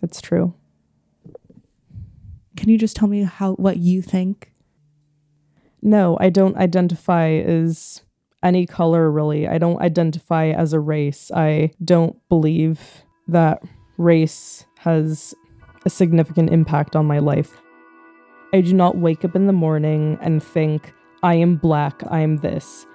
That's 0.00 0.20
true. 0.20 0.54
Can 2.56 2.68
you 2.68 2.78
just 2.78 2.96
tell 2.96 3.08
me 3.08 3.22
how 3.22 3.54
what 3.54 3.78
you 3.78 4.02
think? 4.02 4.52
No, 5.80 6.16
I 6.20 6.30
don't 6.30 6.56
identify 6.56 7.30
as 7.30 8.02
any 8.42 8.66
color 8.66 9.10
really. 9.10 9.48
I 9.48 9.58
don't 9.58 9.80
identify 9.80 10.46
as 10.46 10.72
a 10.72 10.80
race. 10.80 11.30
I 11.34 11.70
don't 11.84 12.16
believe 12.28 12.80
that 13.28 13.62
race 13.98 14.64
has 14.78 15.34
a 15.84 15.90
significant 15.90 16.50
impact 16.50 16.96
on 16.96 17.06
my 17.06 17.18
life. 17.18 17.60
I 18.52 18.60
do 18.60 18.74
not 18.74 18.98
wake 18.98 19.24
up 19.24 19.34
in 19.34 19.46
the 19.46 19.52
morning 19.52 20.18
and 20.20 20.42
think, 20.42 20.92
I 21.22 21.34
am 21.34 21.56
black, 21.56 22.02
I 22.10 22.20
am 22.20 22.38
this. 22.38 22.86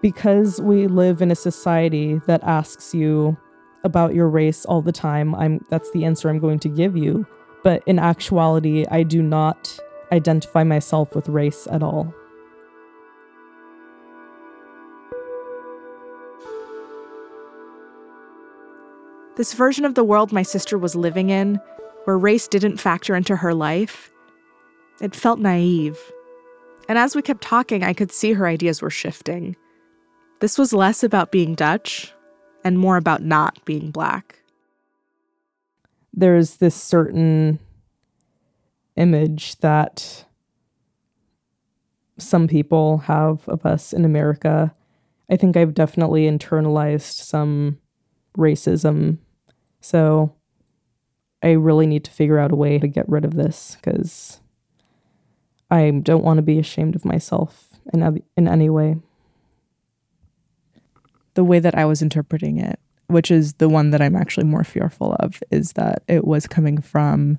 Because 0.00 0.60
we 0.60 0.86
live 0.88 1.22
in 1.22 1.30
a 1.30 1.36
society 1.36 2.20
that 2.26 2.42
asks 2.42 2.94
you 2.94 3.36
about 3.84 4.14
your 4.14 4.28
race 4.28 4.64
all 4.64 4.82
the 4.82 4.92
time, 4.92 5.34
I'm 5.34 5.64
that's 5.68 5.90
the 5.92 6.04
answer 6.04 6.28
I'm 6.28 6.38
going 6.38 6.58
to 6.60 6.68
give 6.68 6.96
you. 6.96 7.26
But 7.62 7.82
in 7.86 7.98
actuality, 7.98 8.84
I 8.90 9.02
do 9.02 9.22
not 9.22 9.78
identify 10.10 10.64
myself 10.64 11.14
with 11.14 11.28
race 11.28 11.66
at 11.70 11.82
all. 11.82 12.12
This 19.36 19.54
version 19.54 19.84
of 19.84 19.94
the 19.94 20.04
world 20.04 20.30
my 20.30 20.42
sister 20.42 20.76
was 20.76 20.94
living 20.94 21.30
in, 21.30 21.58
where 22.04 22.18
race 22.18 22.46
didn't 22.46 22.76
factor 22.76 23.16
into 23.16 23.36
her 23.36 23.54
life, 23.54 24.12
it 25.00 25.16
felt 25.16 25.38
naive. 25.38 25.98
And 26.88 26.98
as 26.98 27.16
we 27.16 27.22
kept 27.22 27.42
talking, 27.42 27.82
I 27.82 27.94
could 27.94 28.12
see 28.12 28.34
her 28.34 28.46
ideas 28.46 28.82
were 28.82 28.90
shifting. 28.90 29.56
This 30.40 30.58
was 30.58 30.72
less 30.72 31.02
about 31.02 31.32
being 31.32 31.54
Dutch 31.54 32.12
and 32.64 32.78
more 32.78 32.96
about 32.96 33.22
not 33.22 33.64
being 33.64 33.90
black. 33.90 34.38
there's 36.14 36.56
this 36.56 36.74
certain 36.74 37.58
image 38.96 39.56
that 39.60 40.26
some 42.18 42.46
people 42.46 42.98
have 42.98 43.48
of 43.48 43.64
us 43.64 43.92
in 43.92 44.04
America. 44.04 44.74
I 45.30 45.36
think 45.36 45.56
I've 45.56 45.74
definitely 45.74 46.24
internalized 46.24 47.14
some 47.14 47.78
racism. 48.36 49.18
So 49.80 50.34
I 51.42 51.52
really 51.52 51.86
need 51.86 52.04
to 52.04 52.10
figure 52.10 52.38
out 52.38 52.52
a 52.52 52.56
way 52.56 52.78
to 52.78 52.86
get 52.86 53.08
rid 53.08 53.24
of 53.24 53.34
this 53.34 53.76
because 53.76 54.40
I 55.70 55.90
don't 55.90 56.24
want 56.24 56.38
to 56.38 56.42
be 56.42 56.58
ashamed 56.58 56.94
of 56.94 57.04
myself 57.04 57.70
in, 57.92 58.22
in 58.36 58.46
any 58.46 58.68
way. 58.68 58.96
The 61.34 61.44
way 61.44 61.58
that 61.58 61.74
I 61.74 61.84
was 61.84 62.02
interpreting 62.02 62.58
it, 62.58 62.78
which 63.06 63.30
is 63.30 63.54
the 63.54 63.68
one 63.68 63.90
that 63.90 64.02
I'm 64.02 64.16
actually 64.16 64.44
more 64.44 64.64
fearful 64.64 65.14
of, 65.20 65.42
is 65.50 65.72
that 65.72 66.02
it 66.08 66.24
was 66.24 66.46
coming 66.46 66.80
from 66.80 67.38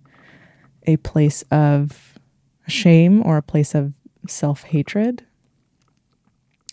a 0.86 0.98
place 0.98 1.44
of 1.52 2.18
shame 2.68 3.26
or 3.26 3.38
a 3.38 3.44
place 3.44 3.76
of 3.76 3.94
self 4.28 4.64
hatred. 4.64 5.26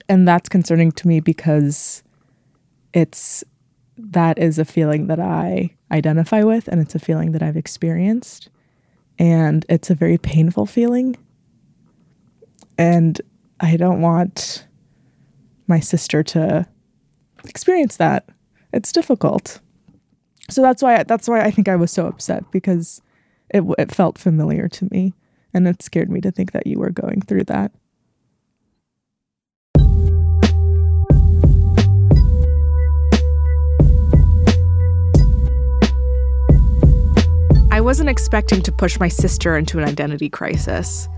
And 0.09 0.27
that's 0.27 0.49
concerning 0.49 0.93
to 0.93 1.09
me 1.09 1.21
because 1.21 2.03
it's 2.93 3.45
that 3.97 4.39
is 4.39 4.59
a 4.59 4.65
feeling 4.65 5.07
that 5.07 5.21
I 5.21 5.77
identify 5.93 6.43
with 6.43 6.69
and 6.69 6.81
it's 6.81 6.95
a 6.95 6.99
feeling 6.99 7.33
that 7.33 7.43
I've 7.43 7.57
experienced. 7.57 8.49
And 9.19 9.67
it's 9.69 9.91
a 9.91 9.95
very 9.95 10.19
painful 10.19 10.67
feeling. 10.67 11.17
And 12.79 13.21
I 13.61 13.77
don't 13.77 14.00
want 14.00 14.67
my 15.67 15.81
sister 15.81 16.23
to 16.23 16.67
experience 17.44 17.97
that. 17.97 18.28
It's 18.73 18.92
difficult. 18.92 19.61
So 20.49 20.62
that's 20.62 20.82
why 20.82 21.02
that's 21.04 21.28
why 21.28 21.42
I 21.42 21.50
think 21.50 21.68
I 21.68 21.76
was 21.76 21.90
so 21.90 22.06
upset 22.06 22.50
because 22.50 23.00
it 23.50 23.62
it 23.78 23.92
felt 23.92 24.18
familiar 24.18 24.68
to 24.68 24.88
me 24.90 25.14
and 25.52 25.66
it 25.66 25.82
scared 25.82 26.11
me 26.11 26.20
to 26.20 26.30
think 26.30 26.52
that 26.52 26.66
you 26.66 26.78
were 26.78 26.90
going 26.90 27.20
through 27.23 27.44
that. 27.44 27.73
I 37.73 37.80
wasn't 37.80 38.11
expecting 38.11 38.61
to 38.62 38.73
push 38.73 39.00
my 39.00 39.09
sister 39.09 39.56
into 39.56 39.78
an 39.78 39.85
identity 39.85 40.28
crisis. 40.28 41.09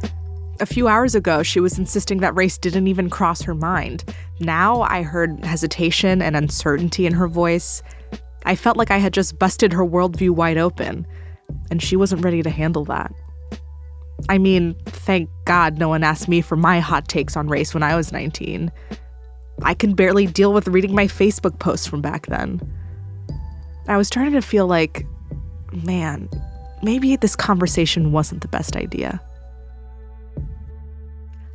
A 0.62 0.66
few 0.66 0.86
hours 0.86 1.16
ago, 1.16 1.42
she 1.42 1.58
was 1.58 1.76
insisting 1.76 2.18
that 2.18 2.36
race 2.36 2.56
didn't 2.56 2.86
even 2.86 3.10
cross 3.10 3.42
her 3.42 3.52
mind. 3.52 4.04
Now 4.38 4.82
I 4.82 5.02
heard 5.02 5.44
hesitation 5.44 6.22
and 6.22 6.36
uncertainty 6.36 7.04
in 7.04 7.14
her 7.14 7.26
voice. 7.26 7.82
I 8.44 8.54
felt 8.54 8.76
like 8.76 8.92
I 8.92 8.98
had 8.98 9.12
just 9.12 9.40
busted 9.40 9.72
her 9.72 9.84
worldview 9.84 10.30
wide 10.30 10.58
open, 10.58 11.04
and 11.72 11.82
she 11.82 11.96
wasn't 11.96 12.24
ready 12.24 12.44
to 12.44 12.48
handle 12.50 12.84
that. 12.84 13.12
I 14.28 14.38
mean, 14.38 14.76
thank 14.86 15.28
God 15.46 15.78
no 15.78 15.88
one 15.88 16.04
asked 16.04 16.28
me 16.28 16.40
for 16.40 16.54
my 16.54 16.78
hot 16.78 17.08
takes 17.08 17.36
on 17.36 17.48
race 17.48 17.74
when 17.74 17.82
I 17.82 17.96
was 17.96 18.12
19. 18.12 18.70
I 19.64 19.74
can 19.74 19.94
barely 19.94 20.28
deal 20.28 20.52
with 20.52 20.68
reading 20.68 20.94
my 20.94 21.08
Facebook 21.08 21.58
posts 21.58 21.88
from 21.88 22.02
back 22.02 22.26
then. 22.26 22.60
I 23.88 23.96
was 23.96 24.06
starting 24.06 24.34
to 24.34 24.40
feel 24.40 24.68
like, 24.68 25.04
man, 25.84 26.30
maybe 26.84 27.16
this 27.16 27.34
conversation 27.34 28.12
wasn't 28.12 28.42
the 28.42 28.48
best 28.48 28.76
idea. 28.76 29.20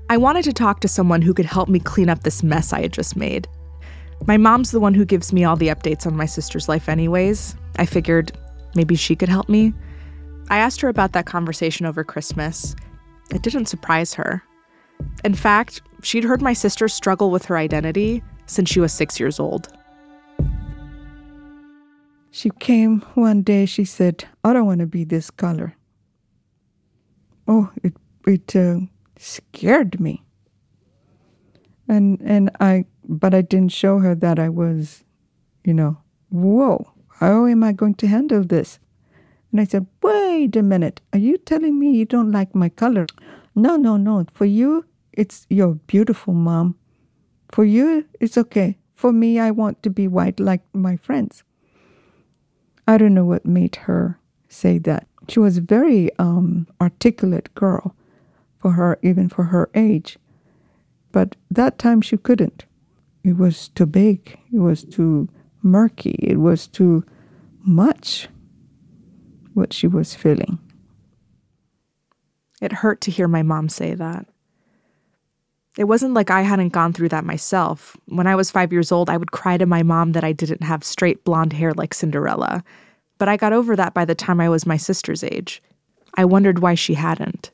I 0.09 0.15
wanted 0.15 0.45
to 0.45 0.53
talk 0.53 0.79
to 0.79 0.87
someone 0.87 1.21
who 1.21 1.33
could 1.33 1.45
help 1.45 1.67
me 1.67 1.79
clean 1.79 2.07
up 2.07 2.23
this 2.23 2.41
mess 2.41 2.71
I 2.71 2.81
had 2.81 2.93
just 2.93 3.17
made. 3.17 3.45
My 4.25 4.37
mom's 4.37 4.71
the 4.71 4.79
one 4.79 4.93
who 4.93 5.03
gives 5.03 5.33
me 5.33 5.43
all 5.43 5.57
the 5.57 5.67
updates 5.67 6.07
on 6.07 6.15
my 6.15 6.25
sister's 6.25 6.69
life, 6.69 6.87
anyways. 6.87 7.57
I 7.77 7.85
figured 7.85 8.31
maybe 8.73 8.95
she 8.95 9.17
could 9.17 9.27
help 9.27 9.49
me. 9.49 9.73
I 10.49 10.59
asked 10.59 10.79
her 10.79 10.87
about 10.87 11.11
that 11.11 11.25
conversation 11.25 11.85
over 11.85 12.05
Christmas. 12.05 12.73
It 13.31 13.41
didn't 13.41 13.65
surprise 13.65 14.13
her. 14.13 14.41
In 15.25 15.35
fact, 15.35 15.81
she'd 16.03 16.23
heard 16.23 16.41
my 16.41 16.53
sister 16.53 16.87
struggle 16.87 17.29
with 17.29 17.45
her 17.45 17.57
identity 17.57 18.23
since 18.45 18.69
she 18.69 18.79
was 18.79 18.93
six 18.93 19.19
years 19.19 19.41
old. 19.41 19.67
She 22.31 22.49
came 22.59 23.01
one 23.15 23.41
day, 23.41 23.65
she 23.65 23.83
said, 23.83 24.23
I 24.45 24.53
don't 24.53 24.67
want 24.67 24.79
to 24.79 24.87
be 24.87 25.03
this 25.03 25.29
color. 25.29 25.75
Oh, 27.45 27.71
it, 27.83 27.93
it 28.25 28.55
uh, 28.55 28.79
scared 29.19 29.99
me. 29.99 30.23
And, 31.87 32.19
and 32.21 32.51
I, 32.59 32.85
but 33.07 33.33
I 33.33 33.41
didn't 33.41 33.71
show 33.71 33.99
her 33.99 34.13
that 34.15 34.39
I 34.39 34.49
was, 34.49 35.03
you 35.63 35.73
know, 35.73 35.97
whoa, 36.29 36.91
how 37.19 37.45
am 37.45 37.63
I 37.63 37.71
going 37.71 37.95
to 37.95 38.07
handle 38.07 38.43
this? 38.43 38.79
And 39.51 39.61
I 39.61 39.63
said, 39.63 39.87
wait 40.03 40.55
a 40.55 40.63
minute, 40.63 41.01
are 41.13 41.19
you 41.19 41.37
telling 41.37 41.79
me 41.79 41.91
you 41.91 42.05
don't 42.05 42.31
like 42.31 42.53
my 42.53 42.69
color? 42.69 43.07
No, 43.55 43.77
no, 43.77 43.97
no. 43.97 44.25
For 44.33 44.45
you, 44.45 44.85
it's, 45.13 45.47
you're 45.49 45.75
beautiful, 45.75 46.33
mom. 46.33 46.75
For 47.51 47.63
you, 47.63 48.05
it's 48.19 48.37
okay. 48.37 48.77
For 48.95 49.13
me, 49.13 49.39
I 49.39 49.51
want 49.51 49.81
to 49.83 49.89
be 49.89 50.07
white 50.07 50.39
like 50.39 50.61
my 50.73 50.97
friends. 50.97 51.43
I 52.87 52.97
don't 52.97 53.13
know 53.13 53.25
what 53.25 53.45
made 53.45 53.75
her 53.87 54.19
say 54.49 54.77
that. 54.79 55.07
She 55.27 55.39
was 55.39 55.57
a 55.57 55.61
very 55.61 56.09
um, 56.19 56.67
articulate 56.79 57.53
girl 57.55 57.95
for 58.59 58.71
her, 58.71 58.99
even 59.01 59.29
for 59.29 59.45
her 59.45 59.69
age. 59.75 60.17
But 61.11 61.35
that 61.49 61.79
time 61.79 62.01
she 62.01 62.17
couldn't. 62.17 62.65
It 63.23 63.37
was 63.37 63.69
too 63.69 63.85
big. 63.85 64.37
It 64.53 64.59
was 64.59 64.83
too 64.83 65.29
murky. 65.61 66.15
It 66.21 66.37
was 66.37 66.67
too 66.67 67.03
much 67.63 68.27
what 69.53 69.73
she 69.73 69.87
was 69.87 70.15
feeling. 70.15 70.59
It 72.61 72.71
hurt 72.71 73.01
to 73.01 73.11
hear 73.11 73.27
my 73.27 73.43
mom 73.43 73.69
say 73.69 73.93
that. 73.93 74.25
It 75.77 75.83
wasn't 75.83 76.15
like 76.15 76.31
I 76.31 76.41
hadn't 76.41 76.69
gone 76.69 76.91
through 76.93 77.09
that 77.09 77.25
myself. 77.25 77.95
When 78.07 78.25
I 78.25 78.35
was 78.35 78.49
five 78.49 78.71
years 78.73 78.91
old, 78.91 79.09
I 79.09 79.17
would 79.17 79.31
cry 79.31 79.57
to 79.57 79.65
my 79.67 79.83
mom 79.83 80.13
that 80.13 80.23
I 80.23 80.31
didn't 80.31 80.63
have 80.63 80.83
straight 80.83 81.23
blonde 81.23 81.53
hair 81.53 81.73
like 81.73 81.93
Cinderella. 81.93 82.63
but 83.19 83.27
I 83.27 83.37
got 83.37 83.53
over 83.53 83.75
that 83.75 83.93
by 83.93 84.05
the 84.05 84.15
time 84.15 84.39
I 84.39 84.49
was 84.49 84.65
my 84.65 84.77
sister's 84.77 85.23
age. 85.23 85.61
I 86.15 86.25
wondered 86.25 86.59
why 86.59 86.75
she 86.75 86.93
hadn't. 86.93 87.51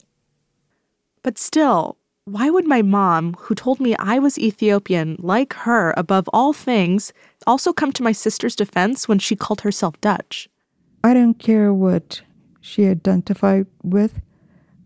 But 1.24 1.38
still, 1.38 1.98
why 2.26 2.50
would 2.50 2.68
my 2.68 2.82
mom, 2.82 3.36
who 3.40 3.56
told 3.56 3.80
me 3.80 3.96
I 3.98 4.20
was 4.20 4.38
Ethiopian, 4.38 5.16
like 5.20 5.54
her 5.54 5.94
above 5.98 6.30
all 6.32 6.54
things, 6.54 7.12
also 7.48 7.74
come 7.74 7.92
to 7.94 8.04
my 8.04 8.12
sister's 8.12 8.56
defense 8.56 9.08
when 9.08 9.20
she 9.20 9.36
called 9.36 9.62
herself 9.62 10.00
Dutch? 10.02 10.50
I 11.04 11.14
don't 11.14 11.40
care 11.40 11.74
what 11.74 12.22
she 12.62 12.86
identified 12.86 13.68
with 13.84 14.22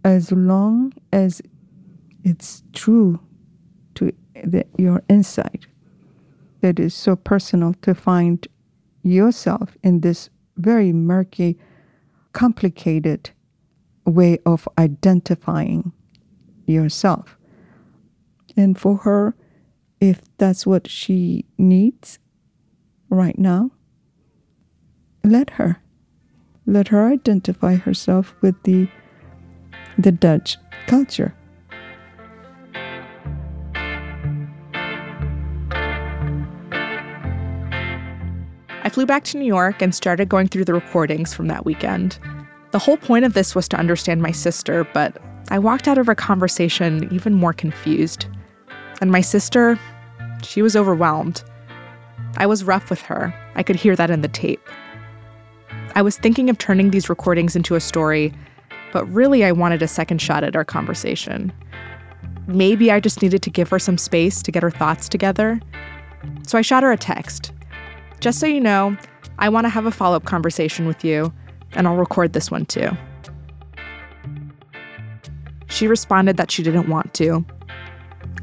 as 0.04 0.32
long 0.32 0.94
as 1.12 1.42
it's 2.24 2.64
true 2.74 3.20
to 3.96 4.12
the, 4.44 4.66
your 4.78 5.04
insight. 5.10 5.68
That 6.62 6.80
is 6.80 6.94
so 6.94 7.16
personal 7.16 7.74
to 7.82 7.94
find 7.94 8.48
yourself 9.04 9.78
in 9.84 10.02
this 10.02 10.30
very 10.58 10.92
murky, 10.92 11.58
complicated 12.34 13.30
way 14.06 14.40
of 14.46 14.68
identifying 14.80 15.92
yourself. 16.68 17.38
And 18.56 18.78
for 18.78 18.98
her, 18.98 19.36
if 20.00 20.22
that's 20.38 20.66
what 20.66 20.88
she 20.88 21.46
needs 21.58 22.20
right 23.10 23.38
now, 23.38 23.72
let 25.24 25.52
her. 25.52 25.82
Let 26.66 26.90
her 26.90 27.08
identify 27.08 27.76
herself 27.76 28.36
with 28.42 28.62
the 28.64 28.90
the 29.98 30.12
Dutch 30.12 30.58
culture. 30.86 31.34
I 38.84 38.90
flew 38.90 39.06
back 39.06 39.24
to 39.26 39.38
New 39.38 39.46
York 39.46 39.82
and 39.82 39.94
started 39.94 40.30
going 40.30 40.48
through 40.48 40.66
the 40.66 40.74
recordings 40.74 41.34
from 41.34 41.48
that 41.48 41.66
weekend. 41.66 42.20
The 42.72 42.80
whole 42.80 42.96
point 42.96 43.26
of 43.26 43.34
this 43.34 43.56
was 43.56 43.68
to 43.70 43.78
understand 43.78 44.22
my 44.22 44.32
sister, 44.32 44.88
but 44.94 45.18
I 45.50 45.60
walked 45.60 45.88
out 45.88 45.98
of 45.98 46.10
our 46.10 46.16
conversation 46.16 47.08
even 47.12 47.34
more 47.34 47.54
confused. 47.54 48.28
And 49.00 49.12
my 49.12 49.22
sister, 49.22 49.80
she 50.44 50.62
was 50.62 50.76
overwhelmed. 50.76 51.44
I 52.38 52.46
was 52.46 52.64
rough 52.64 52.90
with 52.90 53.02
her. 53.04 53.34
I 53.56 53.64
could 53.64 53.76
hear 53.76 53.96
that 53.96 54.10
in 54.10 54.22
the 54.22 54.28
tape. 54.28 54.62
I 55.96 56.02
was 56.02 56.18
thinking 56.18 56.50
of 56.50 56.58
turning 56.58 56.92
these 56.92 57.10
recordings 57.10 57.56
into 57.56 57.76
a 57.76 57.80
story, 57.80 58.34
but 58.92 59.06
really 59.06 59.44
I 59.46 59.52
wanted 59.52 59.82
a 59.82 59.88
second 59.88 60.22
shot 60.22 60.44
at 60.44 60.56
our 60.56 60.66
conversation. 60.66 61.52
Maybe 62.48 62.92
I 62.92 63.00
just 63.00 63.22
needed 63.22 63.42
to 63.44 63.50
give 63.50 63.70
her 63.70 63.80
some 63.80 63.98
space 63.98 64.42
to 64.42 64.52
get 64.52 64.64
her 64.64 64.72
thoughts 64.72 65.10
together. 65.10 65.60
So 66.46 66.58
I 66.58 66.62
shot 66.62 66.84
her 66.84 66.92
a 66.92 66.98
text. 66.98 67.52
Just 68.20 68.40
so 68.40 68.48
you 68.48 68.60
know, 68.60 68.98
I 69.40 69.50
want 69.50 69.66
to 69.66 69.70
have 69.70 69.86
a 69.86 69.92
follow 69.92 70.18
up 70.18 70.26
conversation 70.26 70.88
with 70.88 71.04
you, 71.04 71.34
and 71.74 71.88
I'll 71.88 71.96
record 71.96 72.34
this 72.34 72.52
one 72.52 72.66
too. 72.66 72.90
She 75.68 75.88
responded 75.88 76.38
that 76.38 76.52
she 76.52 76.64
didn't 76.64 76.90
want 76.90 77.14
to, 77.16 77.46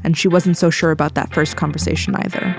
and 0.03 0.17
she 0.17 0.27
wasn't 0.27 0.57
so 0.57 0.69
sure 0.69 0.91
about 0.91 1.15
that 1.15 1.33
first 1.33 1.57
conversation 1.57 2.15
either. 2.15 2.55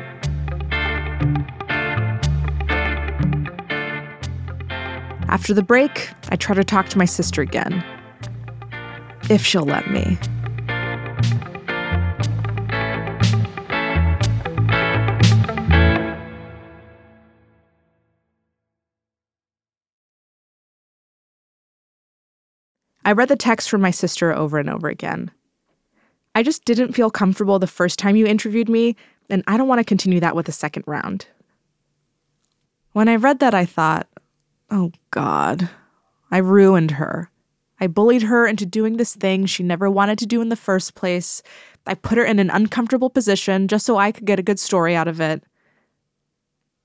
After 5.28 5.54
the 5.54 5.62
break, 5.62 6.10
I 6.30 6.36
try 6.36 6.54
to 6.54 6.64
talk 6.64 6.88
to 6.90 6.98
my 6.98 7.04
sister 7.04 7.42
again. 7.42 7.84
If 9.28 9.44
she'll 9.44 9.64
let 9.64 9.90
me. 9.90 10.18
I 23.06 23.12
read 23.12 23.28
the 23.28 23.36
text 23.36 23.70
from 23.70 23.80
my 23.80 23.92
sister 23.92 24.34
over 24.34 24.58
and 24.58 24.68
over 24.68 24.88
again. 24.88 25.30
I 26.34 26.42
just 26.42 26.64
didn't 26.64 26.92
feel 26.92 27.08
comfortable 27.08 27.60
the 27.60 27.68
first 27.68 28.00
time 28.00 28.16
you 28.16 28.26
interviewed 28.26 28.68
me, 28.68 28.96
and 29.30 29.44
I 29.46 29.56
don't 29.56 29.68
want 29.68 29.78
to 29.78 29.84
continue 29.84 30.18
that 30.18 30.34
with 30.34 30.48
a 30.48 30.52
second 30.52 30.82
round. 30.88 31.26
When 32.94 33.08
I 33.08 33.14
read 33.14 33.38
that, 33.38 33.54
I 33.54 33.64
thought, 33.64 34.08
oh 34.72 34.90
God, 35.12 35.70
I 36.32 36.38
ruined 36.38 36.90
her. 36.90 37.30
I 37.80 37.86
bullied 37.86 38.22
her 38.22 38.44
into 38.44 38.66
doing 38.66 38.96
this 38.96 39.14
thing 39.14 39.46
she 39.46 39.62
never 39.62 39.88
wanted 39.88 40.18
to 40.18 40.26
do 40.26 40.42
in 40.42 40.48
the 40.48 40.56
first 40.56 40.96
place. 40.96 41.42
I 41.86 41.94
put 41.94 42.18
her 42.18 42.24
in 42.24 42.40
an 42.40 42.50
uncomfortable 42.50 43.10
position 43.10 43.68
just 43.68 43.86
so 43.86 43.98
I 43.98 44.10
could 44.10 44.24
get 44.24 44.40
a 44.40 44.42
good 44.42 44.58
story 44.58 44.96
out 44.96 45.06
of 45.06 45.20
it. 45.20 45.44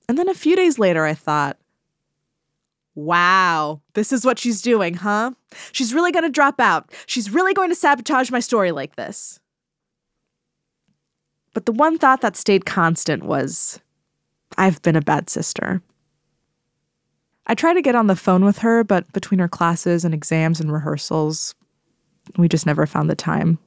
And 0.08 0.16
then 0.16 0.28
a 0.28 0.34
few 0.34 0.54
days 0.54 0.78
later, 0.78 1.04
I 1.04 1.14
thought, 1.14 1.58
Wow, 2.94 3.80
this 3.94 4.12
is 4.12 4.24
what 4.24 4.38
she's 4.38 4.60
doing, 4.60 4.94
huh? 4.94 5.32
She's 5.72 5.94
really 5.94 6.12
going 6.12 6.24
to 6.24 6.30
drop 6.30 6.60
out. 6.60 6.92
She's 7.06 7.30
really 7.30 7.54
going 7.54 7.70
to 7.70 7.74
sabotage 7.74 8.30
my 8.30 8.40
story 8.40 8.70
like 8.70 8.96
this. 8.96 9.40
But 11.54 11.66
the 11.66 11.72
one 11.72 11.98
thought 11.98 12.20
that 12.20 12.36
stayed 12.36 12.66
constant 12.66 13.22
was 13.24 13.80
I've 14.58 14.80
been 14.82 14.96
a 14.96 15.02
bad 15.02 15.30
sister. 15.30 15.82
I 17.46 17.54
tried 17.54 17.74
to 17.74 17.82
get 17.82 17.94
on 17.94 18.06
the 18.06 18.16
phone 18.16 18.44
with 18.44 18.58
her, 18.58 18.84
but 18.84 19.10
between 19.12 19.40
her 19.40 19.48
classes 19.48 20.04
and 20.04 20.14
exams 20.14 20.60
and 20.60 20.72
rehearsals, 20.72 21.54
we 22.36 22.48
just 22.48 22.66
never 22.66 22.86
found 22.86 23.10
the 23.10 23.16
time. 23.16 23.58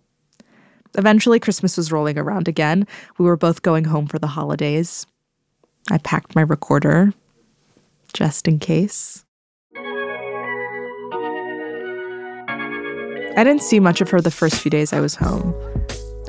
Eventually, 0.98 1.40
Christmas 1.40 1.76
was 1.76 1.92
rolling 1.92 2.18
around 2.18 2.48
again. 2.48 2.88
We 3.18 3.26
were 3.26 3.36
both 3.36 3.64
going 3.64 3.84
home 3.84 4.08
for 4.08 4.18
the 4.18 4.28
holidays. 4.28 5.06
I 5.92 5.98
packed 5.98 6.36
my 6.36 6.42
recorder, 6.42 7.14
just 8.16 8.48
in 8.48 8.58
case. 8.58 9.26
I 13.38 13.44
didn't 13.44 13.62
see 13.62 13.82
much 13.82 14.00
of 14.00 14.10
her 14.10 14.22
the 14.22 14.32
first 14.32 14.56
few 14.56 14.72
days 14.72 14.94
I 14.94 15.02
was 15.02 15.14
home. 15.14 15.54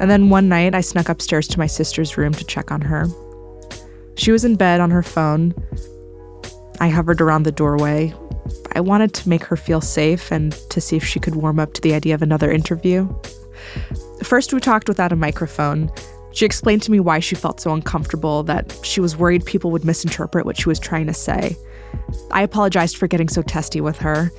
And 0.01 0.11
then 0.11 0.29
one 0.29 0.49
night, 0.49 0.75
I 0.75 0.81
snuck 0.81 1.09
upstairs 1.09 1.47
to 1.49 1.59
my 1.59 1.69
sister's 1.69 2.19
room 2.19 2.35
to 2.35 2.45
check 2.45 2.73
on 2.73 2.81
her. 2.83 3.07
She 4.17 4.33
was 4.33 4.45
in 4.45 4.57
bed 4.57 4.81
on 4.81 4.91
her 4.91 5.05
phone. 5.05 5.55
I 6.81 6.89
hovered 6.89 7.21
around 7.21 7.45
the 7.45 7.53
doorway. 7.53 8.13
I 8.73 8.81
wanted 8.81 9.15
to 9.15 9.29
make 9.29 9.45
her 9.45 9.57
feel 9.57 9.81
safe 9.81 10.33
and 10.33 10.53
to 10.71 10.81
see 10.81 10.97
if 10.97 11.05
she 11.05 11.21
could 11.21 11.37
warm 11.37 11.61
up 11.61 11.73
to 11.75 11.81
the 11.81 11.95
idea 11.95 12.15
of 12.15 12.23
another 12.23 12.51
interview. 12.51 13.09
First, 14.23 14.53
we 14.53 14.61
talked 14.61 14.89
without 14.89 15.13
a 15.13 15.17
microphone. 15.17 15.91
She 16.33 16.45
explained 16.45 16.83
to 16.83 16.91
me 16.91 17.01
why 17.01 17.21
she 17.21 17.35
felt 17.37 17.61
so 17.61 17.73
uncomfortable, 17.73 18.43
that 18.43 18.79
she 18.83 19.01
was 19.01 19.17
worried 19.17 19.47
people 19.47 19.71
would 19.71 19.85
misinterpret 19.85 20.45
what 20.45 20.59
she 20.59 20.69
was 20.69 20.79
trying 20.79 21.07
to 21.07 21.15
say. 21.15 21.57
I 22.31 22.43
apologized 22.43 22.97
for 22.97 23.07
getting 23.07 23.29
so 23.29 23.43
testy 23.43 23.81
with 23.81 23.99
her. 23.99 24.31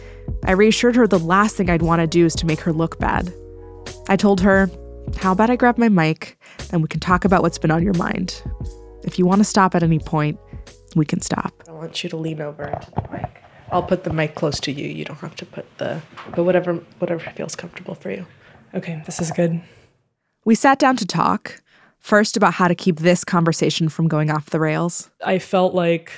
I 0.45 0.51
reassured 0.51 0.95
her 0.95 1.07
the 1.07 1.19
last 1.19 1.55
thing 1.55 1.69
I'd 1.69 1.81
want 1.81 2.01
to 2.01 2.07
do 2.07 2.25
is 2.25 2.36
to 2.36 2.45
make 2.45 2.60
her 2.62 2.73
look 2.73 2.99
bad. 2.99 3.33
I 4.10 4.15
told 4.15 4.41
her, 4.41 4.69
How 5.17 5.31
about 5.31 5.49
I 5.49 5.55
grab 5.55 5.77
my 5.77 5.89
mic 5.89 6.38
and 6.71 6.81
we 6.81 6.88
can 6.88 6.99
talk 6.99 7.25
about 7.25 7.41
what's 7.41 7.57
been 7.57 7.71
on 7.71 7.83
your 7.83 7.93
mind? 7.93 8.41
If 9.03 9.17
you 9.17 9.25
want 9.25 9.39
to 9.39 9.45
stop 9.45 9.75
at 9.75 9.83
any 9.83 9.99
point, 9.99 10.39
we 10.95 11.05
can 11.05 11.21
stop. 11.21 11.53
I 11.67 11.71
want 11.71 12.03
you 12.03 12.10
to 12.10 12.17
lean 12.17 12.41
over 12.41 12.65
into 12.65 12.91
the 12.91 13.07
mic. 13.12 13.43
I'll 13.71 13.83
put 13.83 14.03
the 14.03 14.13
mic 14.13 14.36
close 14.36 14.60
to 14.62 14.71
you. 14.71 14.88
You 14.88 15.05
don't 15.05 15.19
have 15.19 15.36
to 15.38 15.45
put 15.45 15.65
the, 15.77 16.01
but 16.36 16.43
whatever, 16.43 16.75
whatever 16.99 17.31
feels 17.31 17.55
comfortable 17.55 17.95
for 17.95 18.12
you. 18.12 18.25
Okay, 18.73 19.01
this 19.05 19.19
is 19.19 19.31
good. 19.31 19.62
We 20.45 20.55
sat 20.55 20.79
down 20.79 20.95
to 20.97 21.05
talk, 21.05 21.62
first 21.99 22.38
about 22.38 22.53
how 22.53 22.67
to 22.67 22.75
keep 22.75 22.99
this 22.99 23.23
conversation 23.23 23.89
from 23.89 24.07
going 24.07 24.31
off 24.31 24.49
the 24.49 24.60
rails. 24.60 25.10
I 25.25 25.39
felt 25.39 25.73
like 25.73 26.12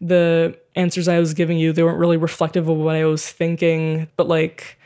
the 0.00 0.58
answers 0.74 1.08
I 1.08 1.18
was 1.18 1.34
giving 1.34 1.58
you, 1.58 1.72
they 1.72 1.82
weren't 1.82 1.98
really 1.98 2.16
reflective 2.16 2.68
of 2.68 2.76
what 2.76 2.96
I 2.96 3.04
was 3.04 3.28
thinking, 3.28 4.08
but 4.16 4.28
like 4.28 4.78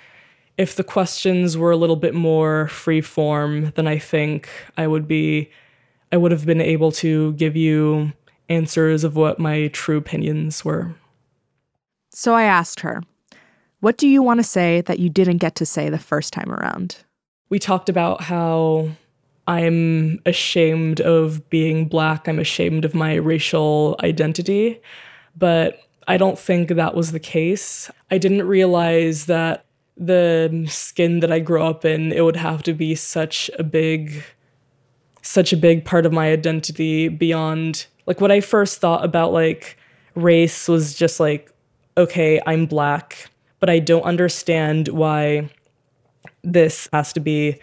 if 0.56 0.76
the 0.76 0.84
questions 0.84 1.56
were 1.56 1.70
a 1.70 1.76
little 1.76 1.96
bit 1.96 2.14
more 2.14 2.68
free 2.68 3.00
form, 3.00 3.72
then 3.76 3.86
I 3.86 3.98
think 3.98 4.48
I 4.76 4.86
would 4.86 5.08
be 5.08 5.50
I 6.12 6.16
would 6.16 6.32
have 6.32 6.44
been 6.44 6.60
able 6.60 6.92
to 6.92 7.32
give 7.34 7.56
you 7.56 8.12
answers 8.48 9.04
of 9.04 9.16
what 9.16 9.38
my 9.38 9.68
true 9.68 9.96
opinions 9.96 10.64
were. 10.64 10.94
So 12.12 12.34
I 12.34 12.42
asked 12.42 12.80
her, 12.80 13.02
What 13.78 13.96
do 13.96 14.08
you 14.08 14.22
want 14.22 14.38
to 14.38 14.44
say 14.44 14.80
that 14.82 14.98
you 14.98 15.08
didn't 15.08 15.38
get 15.38 15.54
to 15.56 15.66
say 15.66 15.88
the 15.88 15.98
first 15.98 16.32
time 16.32 16.52
around? 16.52 16.96
We 17.48 17.58
talked 17.58 17.88
about 17.88 18.22
how 18.22 18.90
I'm 19.46 20.20
ashamed 20.26 21.00
of 21.00 21.48
being 21.50 21.87
black, 21.87 22.29
I'm 22.29 22.38
ashamed 22.38 22.85
of 22.85 22.94
my 22.94 23.14
racial 23.14 23.96
identity, 24.03 24.81
but 25.37 25.81
I 26.07 26.16
don't 26.16 26.38
think 26.38 26.70
that 26.70 26.94
was 26.94 27.12
the 27.12 27.20
case. 27.20 27.90
I 28.11 28.18
didn't 28.18 28.46
realize 28.46 29.26
that 29.26 29.64
the 29.96 30.66
skin 30.68 31.20
that 31.20 31.31
I 31.31 31.38
grew 31.40 31.62
up 31.62 31.85
in, 31.85 32.12
it 32.12 32.22
would 32.22 32.37
have 32.37 32.62
to 32.64 32.72
be 32.72 32.94
such 32.94 33.50
a 33.59 33.62
big 33.62 34.24
such 35.22 35.53
a 35.53 35.57
big 35.57 35.85
part 35.85 36.07
of 36.07 36.12
my 36.12 36.33
identity 36.33 37.09
beyond 37.09 37.87
like 38.07 38.22
what 38.22 38.33
I 38.33 38.40
first 38.40 38.81
thought 38.81 39.05
about 39.05 39.33
like 39.33 39.76
race 40.14 40.66
was 40.66 40.94
just 40.94 41.20
like 41.20 41.53
okay, 41.96 42.40
I'm 42.46 42.66
black, 42.66 43.31
but 43.59 43.68
I 43.68 43.79
don't 43.79 44.03
understand 44.03 44.88
why 44.88 45.50
this 46.42 46.88
has 46.92 47.12
to 47.12 47.20
be 47.20 47.59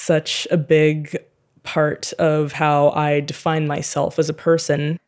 such 0.00 0.48
a 0.50 0.56
big 0.56 1.16
part 1.62 2.12
of 2.14 2.52
how 2.52 2.90
I 2.90 3.20
define 3.20 3.66
myself 3.66 4.18
as 4.18 4.28
a 4.28 4.34
person. 4.34 4.98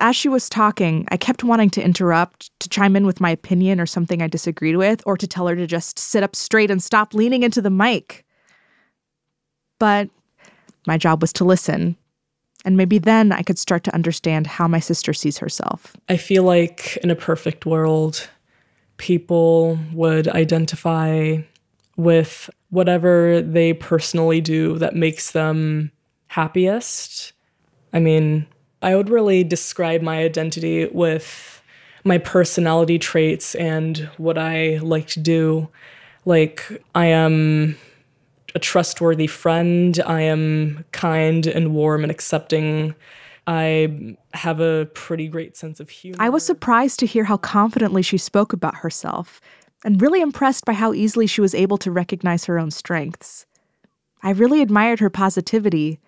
As 0.00 0.16
she 0.16 0.28
was 0.28 0.48
talking, 0.48 1.06
I 1.10 1.16
kept 1.16 1.44
wanting 1.44 1.70
to 1.70 1.82
interrupt, 1.82 2.50
to 2.60 2.68
chime 2.68 2.96
in 2.96 3.06
with 3.06 3.20
my 3.20 3.30
opinion 3.30 3.80
or 3.80 3.86
something 3.86 4.20
I 4.20 4.26
disagreed 4.26 4.76
with, 4.76 5.02
or 5.06 5.16
to 5.16 5.26
tell 5.26 5.46
her 5.46 5.56
to 5.56 5.66
just 5.66 5.98
sit 5.98 6.22
up 6.22 6.34
straight 6.34 6.70
and 6.70 6.82
stop 6.82 7.14
leaning 7.14 7.42
into 7.42 7.62
the 7.62 7.70
mic. 7.70 8.24
But 9.78 10.10
my 10.86 10.98
job 10.98 11.22
was 11.22 11.32
to 11.34 11.44
listen. 11.44 11.96
And 12.64 12.76
maybe 12.76 12.98
then 12.98 13.30
I 13.30 13.42
could 13.42 13.58
start 13.58 13.84
to 13.84 13.94
understand 13.94 14.46
how 14.46 14.66
my 14.66 14.80
sister 14.80 15.12
sees 15.12 15.38
herself. 15.38 15.96
I 16.08 16.16
feel 16.16 16.42
like 16.42 16.96
in 17.02 17.10
a 17.10 17.16
perfect 17.16 17.66
world, 17.66 18.28
people 18.96 19.78
would 19.92 20.28
identify 20.28 21.38
with 21.96 22.50
whatever 22.74 23.40
they 23.40 23.72
personally 23.72 24.40
do 24.40 24.76
that 24.78 24.96
makes 24.96 25.30
them 25.30 25.92
happiest. 26.26 27.32
I 27.92 28.00
mean, 28.00 28.46
I 28.82 28.96
would 28.96 29.08
really 29.08 29.44
describe 29.44 30.02
my 30.02 30.18
identity 30.18 30.86
with 30.86 31.62
my 32.02 32.18
personality 32.18 32.98
traits 32.98 33.54
and 33.54 34.10
what 34.16 34.36
I 34.36 34.78
like 34.78 35.06
to 35.08 35.20
do. 35.20 35.68
Like, 36.24 36.82
I 36.96 37.06
am 37.06 37.76
a 38.56 38.58
trustworthy 38.58 39.28
friend, 39.28 40.00
I 40.04 40.22
am 40.22 40.84
kind 40.90 41.46
and 41.46 41.74
warm 41.74 42.02
and 42.02 42.10
accepting. 42.10 42.96
I 43.46 44.16
have 44.32 44.58
a 44.58 44.86
pretty 44.94 45.28
great 45.28 45.56
sense 45.56 45.78
of 45.78 45.90
humor. 45.90 46.16
I 46.18 46.28
was 46.28 46.44
surprised 46.44 46.98
to 47.00 47.06
hear 47.06 47.24
how 47.24 47.36
confidently 47.36 48.02
she 48.02 48.18
spoke 48.18 48.52
about 48.52 48.74
herself, 48.74 49.40
and 49.84 50.00
really 50.00 50.20
impressed 50.20 50.64
by 50.64 50.72
how 50.72 50.92
easily 50.94 51.26
she 51.26 51.40
was 51.40 51.54
able 51.54 51.78
to 51.78 51.90
recognize 51.92 52.46
her 52.46 52.58
own 52.58 52.70
strengths. 52.70 53.46
I 54.22 54.30
really 54.30 54.62
admired 54.62 55.00
her 55.00 55.10
positivity, 55.10 56.00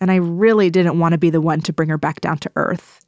and 0.00 0.10
I 0.10 0.16
really 0.16 0.68
didn't 0.68 0.98
want 0.98 1.12
to 1.12 1.18
be 1.18 1.30
the 1.30 1.40
one 1.40 1.60
to 1.62 1.72
bring 1.72 1.88
her 1.88 1.98
back 1.98 2.20
down 2.20 2.38
to 2.38 2.50
earth. 2.56 3.00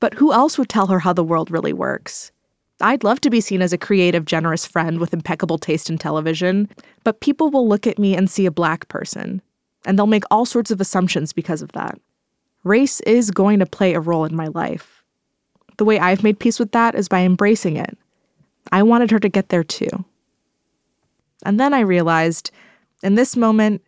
But 0.00 0.14
who 0.14 0.32
else 0.32 0.58
would 0.58 0.68
tell 0.68 0.88
her 0.88 0.98
how 0.98 1.12
the 1.12 1.24
world 1.24 1.50
really 1.50 1.72
works? 1.72 2.32
I'd 2.80 3.04
love 3.04 3.20
to 3.20 3.30
be 3.30 3.40
seen 3.40 3.62
as 3.62 3.72
a 3.72 3.78
creative, 3.78 4.24
generous 4.24 4.66
friend 4.66 4.98
with 4.98 5.14
impeccable 5.14 5.58
taste 5.58 5.88
in 5.88 5.96
television, 5.96 6.68
but 7.04 7.20
people 7.20 7.50
will 7.50 7.68
look 7.68 7.86
at 7.86 8.00
me 8.00 8.16
and 8.16 8.28
see 8.28 8.46
a 8.46 8.50
black 8.50 8.88
person, 8.88 9.40
and 9.86 9.96
they'll 9.96 10.06
make 10.06 10.24
all 10.30 10.44
sorts 10.44 10.72
of 10.72 10.80
assumptions 10.80 11.32
because 11.32 11.62
of 11.62 11.70
that. 11.72 11.98
Race 12.64 13.00
is 13.02 13.30
going 13.30 13.60
to 13.60 13.66
play 13.66 13.94
a 13.94 14.00
role 14.00 14.24
in 14.24 14.34
my 14.34 14.48
life. 14.48 15.04
The 15.76 15.84
way 15.84 16.00
I've 16.00 16.24
made 16.24 16.40
peace 16.40 16.58
with 16.58 16.72
that 16.72 16.94
is 16.96 17.08
by 17.08 17.20
embracing 17.20 17.76
it. 17.76 17.96
I 18.72 18.82
wanted 18.82 19.10
her 19.10 19.20
to 19.20 19.28
get 19.28 19.48
there 19.48 19.64
too. 19.64 20.04
And 21.44 21.60
then 21.60 21.74
I 21.74 21.80
realized, 21.80 22.50
in 23.02 23.14
this 23.14 23.36
moment, 23.36 23.82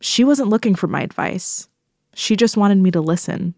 she 0.00 0.24
wasn't 0.24 0.50
looking 0.50 0.74
for 0.74 0.86
my 0.86 1.02
advice. 1.02 1.68
She 2.14 2.36
just 2.36 2.56
wanted 2.56 2.78
me 2.78 2.90
to 2.90 3.00
listen. 3.00 3.54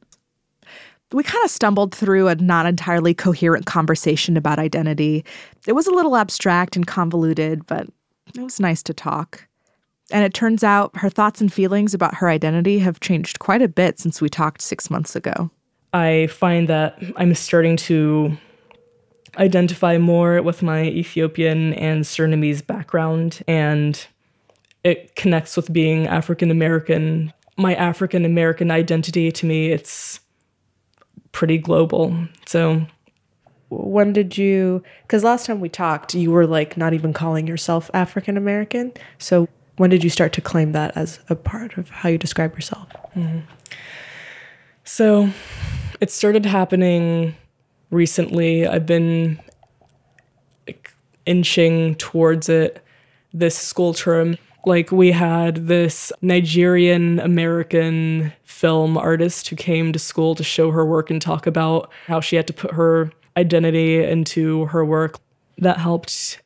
We 1.12 1.22
kind 1.22 1.44
of 1.44 1.50
stumbled 1.50 1.94
through 1.94 2.28
a 2.28 2.36
not 2.36 2.66
entirely 2.66 3.12
coherent 3.12 3.66
conversation 3.66 4.36
about 4.36 4.58
identity. 4.58 5.24
It 5.66 5.72
was 5.72 5.86
a 5.86 5.92
little 5.92 6.16
abstract 6.16 6.74
and 6.74 6.86
convoluted, 6.86 7.66
but 7.66 7.86
it 8.34 8.40
was 8.40 8.60
nice 8.60 8.82
to 8.84 8.94
talk. 8.94 9.46
And 10.10 10.24
it 10.24 10.34
turns 10.34 10.64
out 10.64 10.96
her 10.96 11.10
thoughts 11.10 11.40
and 11.40 11.52
feelings 11.52 11.94
about 11.94 12.14
her 12.16 12.28
identity 12.28 12.78
have 12.78 13.00
changed 13.00 13.38
quite 13.38 13.62
a 13.62 13.68
bit 13.68 13.98
since 13.98 14.20
we 14.20 14.28
talked 14.28 14.62
six 14.62 14.90
months 14.90 15.14
ago. 15.16 15.50
I 15.92 16.28
find 16.28 16.68
that 16.68 17.02
I'm 17.16 17.34
starting 17.34 17.76
to 17.78 18.36
identify 19.38 19.98
more 19.98 20.42
with 20.42 20.62
my 20.62 20.84
Ethiopian 20.84 21.74
and 21.74 22.04
Surinamese 22.04 22.66
background, 22.66 23.42
and 23.48 24.06
it 24.84 25.14
connects 25.16 25.56
with 25.56 25.72
being 25.72 26.06
African 26.06 26.50
American. 26.50 27.32
My 27.56 27.74
African 27.74 28.24
American 28.24 28.70
identity 28.70 29.30
to 29.32 29.46
me, 29.46 29.70
it's 29.70 30.20
pretty 31.32 31.58
global. 31.58 32.16
So 32.46 32.86
when 33.68 34.12
did 34.12 34.36
you 34.36 34.82
because 35.02 35.24
last 35.24 35.46
time 35.46 35.58
we 35.58 35.66
talked 35.66 36.12
you 36.14 36.30
were 36.30 36.46
like 36.46 36.76
not 36.76 36.92
even 36.92 37.14
calling 37.14 37.46
yourself 37.46 37.90
african 37.94 38.36
american 38.36 38.92
so 39.16 39.48
when 39.78 39.88
did 39.88 40.04
you 40.04 40.10
start 40.10 40.30
to 40.30 40.42
claim 40.42 40.72
that 40.72 40.94
as 40.94 41.20
a 41.30 41.34
part 41.34 41.78
of 41.78 41.88
how 41.88 42.10
you 42.10 42.18
describe 42.18 42.54
yourself 42.54 42.86
mm-hmm. 43.16 43.38
So 44.84 45.30
it 46.00 46.10
started 46.10 46.44
happening 46.44 47.34
recently. 47.92 48.66
I've 48.66 48.86
been 48.86 49.38
like, 50.66 50.92
inching 51.24 51.94
towards 51.94 52.48
it 52.48 52.82
this 53.32 53.56
school 53.56 53.94
term. 53.94 54.36
Like, 54.64 54.92
we 54.92 55.12
had 55.12 55.66
this 55.66 56.12
Nigerian 56.22 57.20
American 57.20 58.32
film 58.44 58.96
artist 58.96 59.48
who 59.48 59.56
came 59.56 59.92
to 59.92 59.98
school 59.98 60.34
to 60.36 60.44
show 60.44 60.70
her 60.70 60.86
work 60.86 61.10
and 61.10 61.20
talk 61.20 61.46
about 61.46 61.90
how 62.06 62.20
she 62.20 62.36
had 62.36 62.46
to 62.46 62.52
put 62.52 62.72
her 62.72 63.12
identity 63.36 64.02
into 64.02 64.66
her 64.66 64.84
work. 64.84 65.18
That 65.58 65.78
helped. 65.78 66.40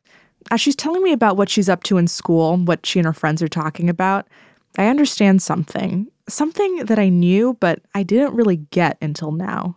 As 0.50 0.60
she's 0.60 0.76
telling 0.76 1.02
me 1.02 1.12
about 1.12 1.36
what 1.36 1.50
she's 1.50 1.68
up 1.68 1.82
to 1.84 1.98
in 1.98 2.06
school, 2.06 2.56
what 2.56 2.86
she 2.86 2.98
and 2.98 3.06
her 3.06 3.12
friends 3.12 3.42
are 3.42 3.48
talking 3.48 3.90
about, 3.90 4.26
I 4.78 4.86
understand 4.86 5.42
something. 5.42 6.08
Something 6.28 6.86
that 6.86 6.98
I 6.98 7.08
knew, 7.08 7.56
but 7.60 7.80
I 7.94 8.02
didn't 8.02 8.34
really 8.34 8.56
get 8.56 8.96
until 9.02 9.32
now. 9.32 9.76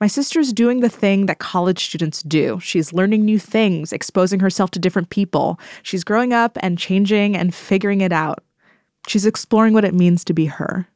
My 0.00 0.06
sister's 0.06 0.52
doing 0.52 0.80
the 0.80 0.88
thing 0.88 1.26
that 1.26 1.38
college 1.38 1.84
students 1.84 2.22
do. 2.22 2.58
She's 2.60 2.92
learning 2.92 3.24
new 3.24 3.38
things, 3.38 3.92
exposing 3.92 4.40
herself 4.40 4.70
to 4.72 4.78
different 4.78 5.10
people. 5.10 5.58
She's 5.82 6.04
growing 6.04 6.32
up 6.32 6.58
and 6.60 6.78
changing 6.78 7.36
and 7.36 7.54
figuring 7.54 8.00
it 8.00 8.12
out. 8.12 8.42
She's 9.06 9.26
exploring 9.26 9.72
what 9.72 9.84
it 9.84 9.94
means 9.94 10.24
to 10.24 10.34
be 10.34 10.46
her. 10.46 10.88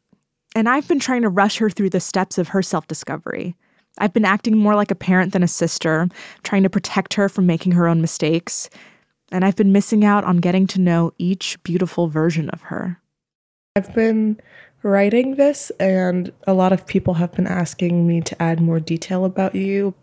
And 0.57 0.69
I've 0.69 0.89
been 0.89 0.99
trying 0.99 1.23
to 1.23 1.29
rush 1.29 1.59
her 1.59 1.71
through 1.71 1.91
the 1.91 2.01
steps 2.01 2.39
of 2.39 2.49
her 2.49 2.63
self 2.63 2.87
discovery. 2.89 3.55
I've 3.99 4.13
been 4.13 4.25
acting 4.25 4.57
more 4.57 4.75
like 4.75 4.91
a 4.91 4.97
parent 4.97 5.33
than 5.33 5.43
a 5.43 5.49
sister, 5.49 6.09
trying 6.43 6.63
to 6.63 6.71
protect 6.71 7.15
her 7.15 7.29
from 7.29 7.47
making 7.47 7.73
her 7.73 7.87
own 7.87 8.01
mistakes. 8.01 8.71
And 9.31 9.45
I've 9.45 9.57
been 9.57 9.73
missing 9.73 10.05
out 10.05 10.25
on 10.25 10.39
getting 10.39 10.67
to 10.69 10.81
know 10.81 11.13
each 11.19 11.63
beautiful 11.63 12.09
version 12.09 12.49
of 12.51 12.63
her. 12.63 13.01
I've 13.77 13.95
been 13.95 14.41
writing 14.83 15.37
this, 15.37 15.71
and 15.81 16.33
a 16.47 16.55
lot 16.55 16.73
of 16.73 16.87
people 16.87 17.15
have 17.15 17.33
been 17.33 17.47
asking 17.47 18.07
me 18.07 18.21
to 18.23 18.43
add 18.43 18.61
more 18.61 18.81
detail 18.81 19.25
about 19.25 19.55
you. 19.55 19.95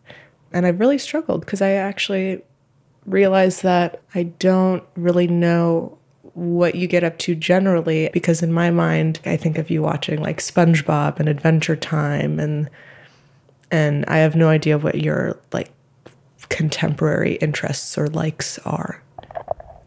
And 0.52 0.66
I've 0.66 0.80
really 0.80 0.98
struggled 0.98 1.42
because 1.42 1.62
I 1.62 1.72
actually 1.72 2.42
realized 3.06 3.64
that 3.64 4.02
I 4.14 4.24
don't 4.24 4.84
really 4.96 5.28
know 5.28 5.98
what 6.34 6.76
you 6.76 6.88
get 6.88 7.04
up 7.04 7.18
to 7.18 7.34
generally 7.34 8.10
because 8.12 8.44
in 8.44 8.52
my 8.52 8.70
mind 8.70 9.22
I 9.26 9.38
think 9.38 9.58
of 9.58 9.70
you 9.70 9.82
watching 9.82 10.22
like 10.22 10.40
SpongeBob 10.40 11.18
and 11.20 11.30
Adventure 11.30 11.78
Time 11.78 12.40
and 12.40 12.70
and 13.72 14.06
I 14.08 14.18
have 14.18 14.36
no 14.36 14.50
idea 14.50 14.78
what 14.78 15.00
your 15.00 15.40
like 15.54 15.72
contemporary 16.50 17.36
interests 17.36 17.98
or 17.98 18.08
likes 18.08 18.60
are. 18.60 19.02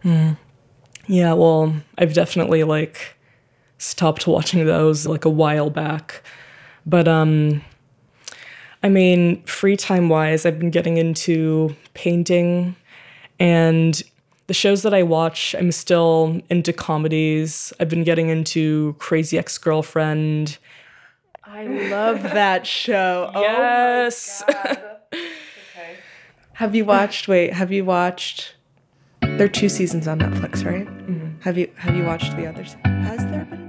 Hmm. 0.02 0.32
Yeah, 1.06 1.34
well, 1.34 1.74
I've 1.96 2.14
definitely 2.14 2.64
like 2.64 3.17
stopped 3.78 4.26
watching 4.26 4.66
those 4.66 5.06
like 5.06 5.24
a 5.24 5.30
while 5.30 5.70
back. 5.70 6.22
But 6.84 7.08
um 7.08 7.62
I 8.82 8.88
mean, 8.88 9.42
free 9.42 9.76
time 9.76 10.08
wise, 10.08 10.46
I've 10.46 10.58
been 10.58 10.70
getting 10.70 10.98
into 10.98 11.74
painting 11.94 12.76
and 13.40 14.00
the 14.46 14.54
shows 14.54 14.82
that 14.82 14.94
I 14.94 15.02
watch, 15.02 15.54
I'm 15.58 15.70
still 15.72 16.40
into 16.48 16.72
comedies. 16.72 17.72
I've 17.78 17.90
been 17.90 18.02
getting 18.02 18.30
into 18.30 18.94
Crazy 18.98 19.36
Ex-Girlfriend. 19.36 20.56
I 21.44 21.64
love 21.64 22.22
that 22.22 22.66
show. 22.66 23.30
yes. 23.34 24.42
Have 26.54 26.74
you 26.74 26.84
watched? 26.84 27.28
Wait, 27.28 27.52
have 27.52 27.70
you 27.70 27.84
watched? 27.84 28.54
There 29.20 29.44
are 29.44 29.48
two 29.48 29.68
seasons 29.68 30.08
on 30.08 30.18
Netflix, 30.18 30.64
right? 30.64 30.88
Have 31.42 31.56
you 31.58 31.70
Have 31.76 31.94
you 31.94 32.04
watched 32.04 32.34
the 32.36 32.46
others? 32.46 32.74
Has 32.84 33.24
there 33.26 33.44
been? 33.44 33.67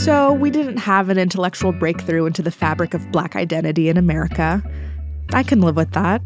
So, 0.00 0.32
we 0.32 0.50
didn't 0.50 0.78
have 0.78 1.10
an 1.10 1.18
intellectual 1.18 1.72
breakthrough 1.72 2.24
into 2.24 2.40
the 2.40 2.50
fabric 2.50 2.94
of 2.94 3.12
Black 3.12 3.36
identity 3.36 3.90
in 3.90 3.98
America. 3.98 4.62
I 5.34 5.42
can 5.42 5.60
live 5.60 5.76
with 5.76 5.90
that. 5.90 6.22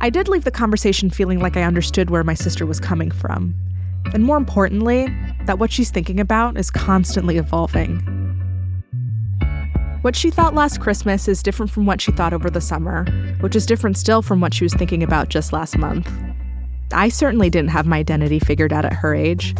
I 0.00 0.10
did 0.10 0.26
leave 0.26 0.42
the 0.42 0.50
conversation 0.50 1.08
feeling 1.08 1.38
like 1.38 1.56
I 1.56 1.62
understood 1.62 2.10
where 2.10 2.24
my 2.24 2.34
sister 2.34 2.66
was 2.66 2.80
coming 2.80 3.12
from. 3.12 3.54
And 4.12 4.24
more 4.24 4.36
importantly, 4.36 5.06
that 5.44 5.60
what 5.60 5.70
she's 5.70 5.92
thinking 5.92 6.18
about 6.18 6.58
is 6.58 6.68
constantly 6.68 7.36
evolving. 7.36 8.00
What 10.02 10.16
she 10.16 10.30
thought 10.30 10.56
last 10.56 10.80
Christmas 10.80 11.28
is 11.28 11.44
different 11.44 11.70
from 11.70 11.86
what 11.86 12.00
she 12.00 12.10
thought 12.10 12.32
over 12.32 12.50
the 12.50 12.60
summer, 12.60 13.04
which 13.38 13.54
is 13.54 13.66
different 13.66 13.96
still 13.96 14.20
from 14.20 14.40
what 14.40 14.52
she 14.52 14.64
was 14.64 14.74
thinking 14.74 15.04
about 15.04 15.28
just 15.28 15.52
last 15.52 15.78
month. 15.78 16.10
I 16.92 17.08
certainly 17.08 17.50
didn't 17.50 17.70
have 17.70 17.86
my 17.86 17.98
identity 17.98 18.40
figured 18.40 18.72
out 18.72 18.84
at 18.84 18.94
her 18.94 19.14
age. 19.14 19.54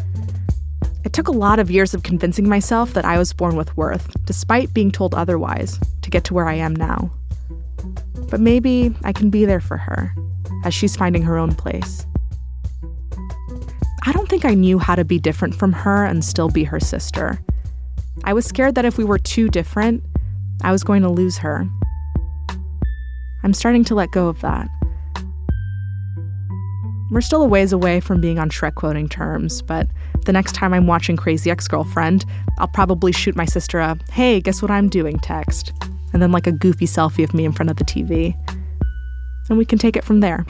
It 1.05 1.13
took 1.13 1.29
a 1.29 1.33
lot 1.33 1.59
of 1.59 1.71
years 1.71 1.95
of 1.95 2.03
convincing 2.03 2.49
myself 2.49 2.93
that 2.95 3.05
I 3.05 3.19
was 3.19 3.33
born 3.33 3.57
with 3.57 3.77
worth, 3.77 4.11
despite 4.25 4.75
being 4.75 4.91
told 4.91 5.15
otherwise, 5.15 5.79
to 6.03 6.11
get 6.11 6.25
to 6.25 6.35
where 6.35 6.49
I 6.49 6.55
am 6.55 6.75
now. 6.75 7.11
But 8.31 8.41
maybe 8.41 8.95
I 9.05 9.13
can 9.13 9.31
be 9.31 9.45
there 9.45 9.61
for 9.61 9.77
her, 9.77 10.13
as 10.65 10.75
she's 10.75 10.97
finding 10.97 11.23
her 11.23 11.39
own 11.39 11.55
place. 11.55 12.05
I 14.05 14.13
don't 14.13 14.29
think 14.29 14.45
I 14.45 14.55
knew 14.55 14.79
how 14.79 14.95
to 14.95 15.05
be 15.05 15.19
different 15.19 15.55
from 15.55 15.73
her 15.73 16.05
and 16.05 16.25
still 16.25 16.49
be 16.49 16.65
her 16.65 16.81
sister. 16.81 17.39
I 18.25 18.33
was 18.33 18.45
scared 18.45 18.75
that 18.75 18.85
if 18.85 18.99
we 18.99 19.05
were 19.05 19.19
too 19.19 19.49
different, 19.49 20.03
I 20.63 20.73
was 20.73 20.83
going 20.83 21.03
to 21.03 21.09
lose 21.09 21.39
her. 21.39 21.67
I'm 23.45 23.55
starting 23.55 23.85
to 23.85 23.95
let 23.95 24.11
go 24.11 24.29
of 24.29 24.41
that. 24.41 24.69
We're 27.11 27.23
still 27.23 27.43
a 27.43 27.47
ways 27.47 27.73
away 27.73 28.01
from 28.01 28.21
being 28.21 28.39
on 28.39 28.51
Shrek 28.51 28.75
quoting 28.75 29.09
terms, 29.09 29.63
but 29.63 29.87
the 30.27 30.33
next 30.33 30.53
time 30.53 30.75
I'm 30.75 30.87
watching 30.87 31.17
Crazy 31.17 31.51
Ex 31.51 31.67
Girlfriend, 31.67 32.25
I'll 32.59 32.69
probably 32.69 33.13
shoot 33.13 33.35
my 33.35 33.47
sister 33.47 33.79
a, 33.79 33.99
hey, 34.13 34.41
guess 34.41 34.61
what 34.61 34.71
I'm 34.71 34.91
doing 34.91 35.19
text, 35.21 35.73
and 36.13 36.21
then 36.21 36.33
like 36.33 36.47
a 36.47 36.53
goofy 36.53 36.85
selfie 36.85 37.25
of 37.25 37.33
me 37.33 37.47
in 37.47 37.53
front 37.53 37.71
of 37.71 37.77
the 37.77 37.85
TV. 37.85 38.35
And 39.49 39.57
we 39.57 39.65
can 39.65 39.79
take 39.79 39.97
it 39.97 40.05
from 40.05 40.21
there. 40.21 40.45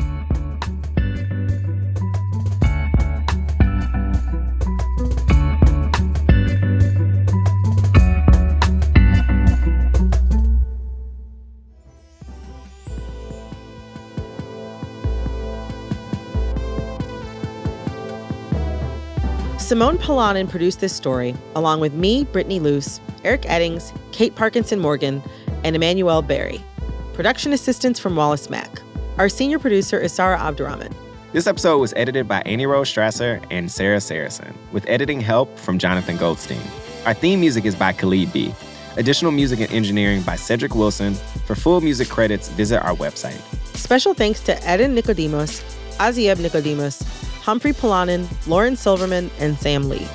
Simone 19.69 19.99
Polanen 19.99 20.49
produced 20.49 20.81
this 20.81 20.97
story, 20.97 21.37
along 21.55 21.81
with 21.81 21.93
me, 21.93 22.25
Brittany 22.25 22.59
Luce, 22.59 23.03
Eric 23.23 23.43
Eddings, 23.43 23.95
Kate 24.13 24.35
Parkinson 24.35 24.81
Morgan, 24.81 25.23
and 25.63 25.77
Emmanuel 25.77 26.23
Berry. 26.23 26.65
Production 27.13 27.53
assistance 27.53 27.99
from 27.99 28.17
Wallace 28.17 28.49
Mack. 28.49 28.81
Our 29.19 29.29
senior 29.29 29.59
producer 29.59 29.99
is 30.01 30.11
Sarah 30.11 30.39
Abdurrahman. 30.39 30.95
This 31.35 31.47
episode 31.47 31.81
was 31.81 31.93
edited 31.97 32.27
by 32.27 32.41
Annie 32.47 32.65
Rose 32.65 32.91
Strasser 32.91 33.45
and 33.51 33.71
Sarah 33.71 33.99
Sarasohn, 33.99 34.55
with 34.73 34.89
editing 34.89 35.21
help 35.21 35.59
from 35.59 35.79
Jonathan 35.79 36.17
Goldstein. 36.17 36.63
Our 37.05 37.13
theme 37.13 37.39
music 37.39 37.67
is 37.67 37.75
by 37.75 37.93
Khalid 37.93 38.33
B. 38.33 38.55
Additional 38.97 39.33
music 39.33 39.61
and 39.61 39.71
engineering 39.71 40.23
by 40.23 40.37
Cedric 40.37 40.75
Wilson. 40.75 41.13
For 41.45 41.55
full 41.55 41.83
music 41.83 42.09
credits, 42.09 42.49
visit 42.49 42.83
our 42.83 42.97
website. 42.97 43.39
Special 43.77 44.15
thanks 44.15 44.41
to 44.45 44.57
Eden 44.65 44.95
Nicodemus, 44.95 45.61
Azieb 45.99 46.41
Nicodemus, 46.41 47.18
Humphrey 47.49 47.73
Polanen, 47.73 48.29
Lauren 48.47 48.77
Silverman, 48.77 49.31
and 49.39 49.57
Sam 49.57 49.89
Lee. 49.89 50.07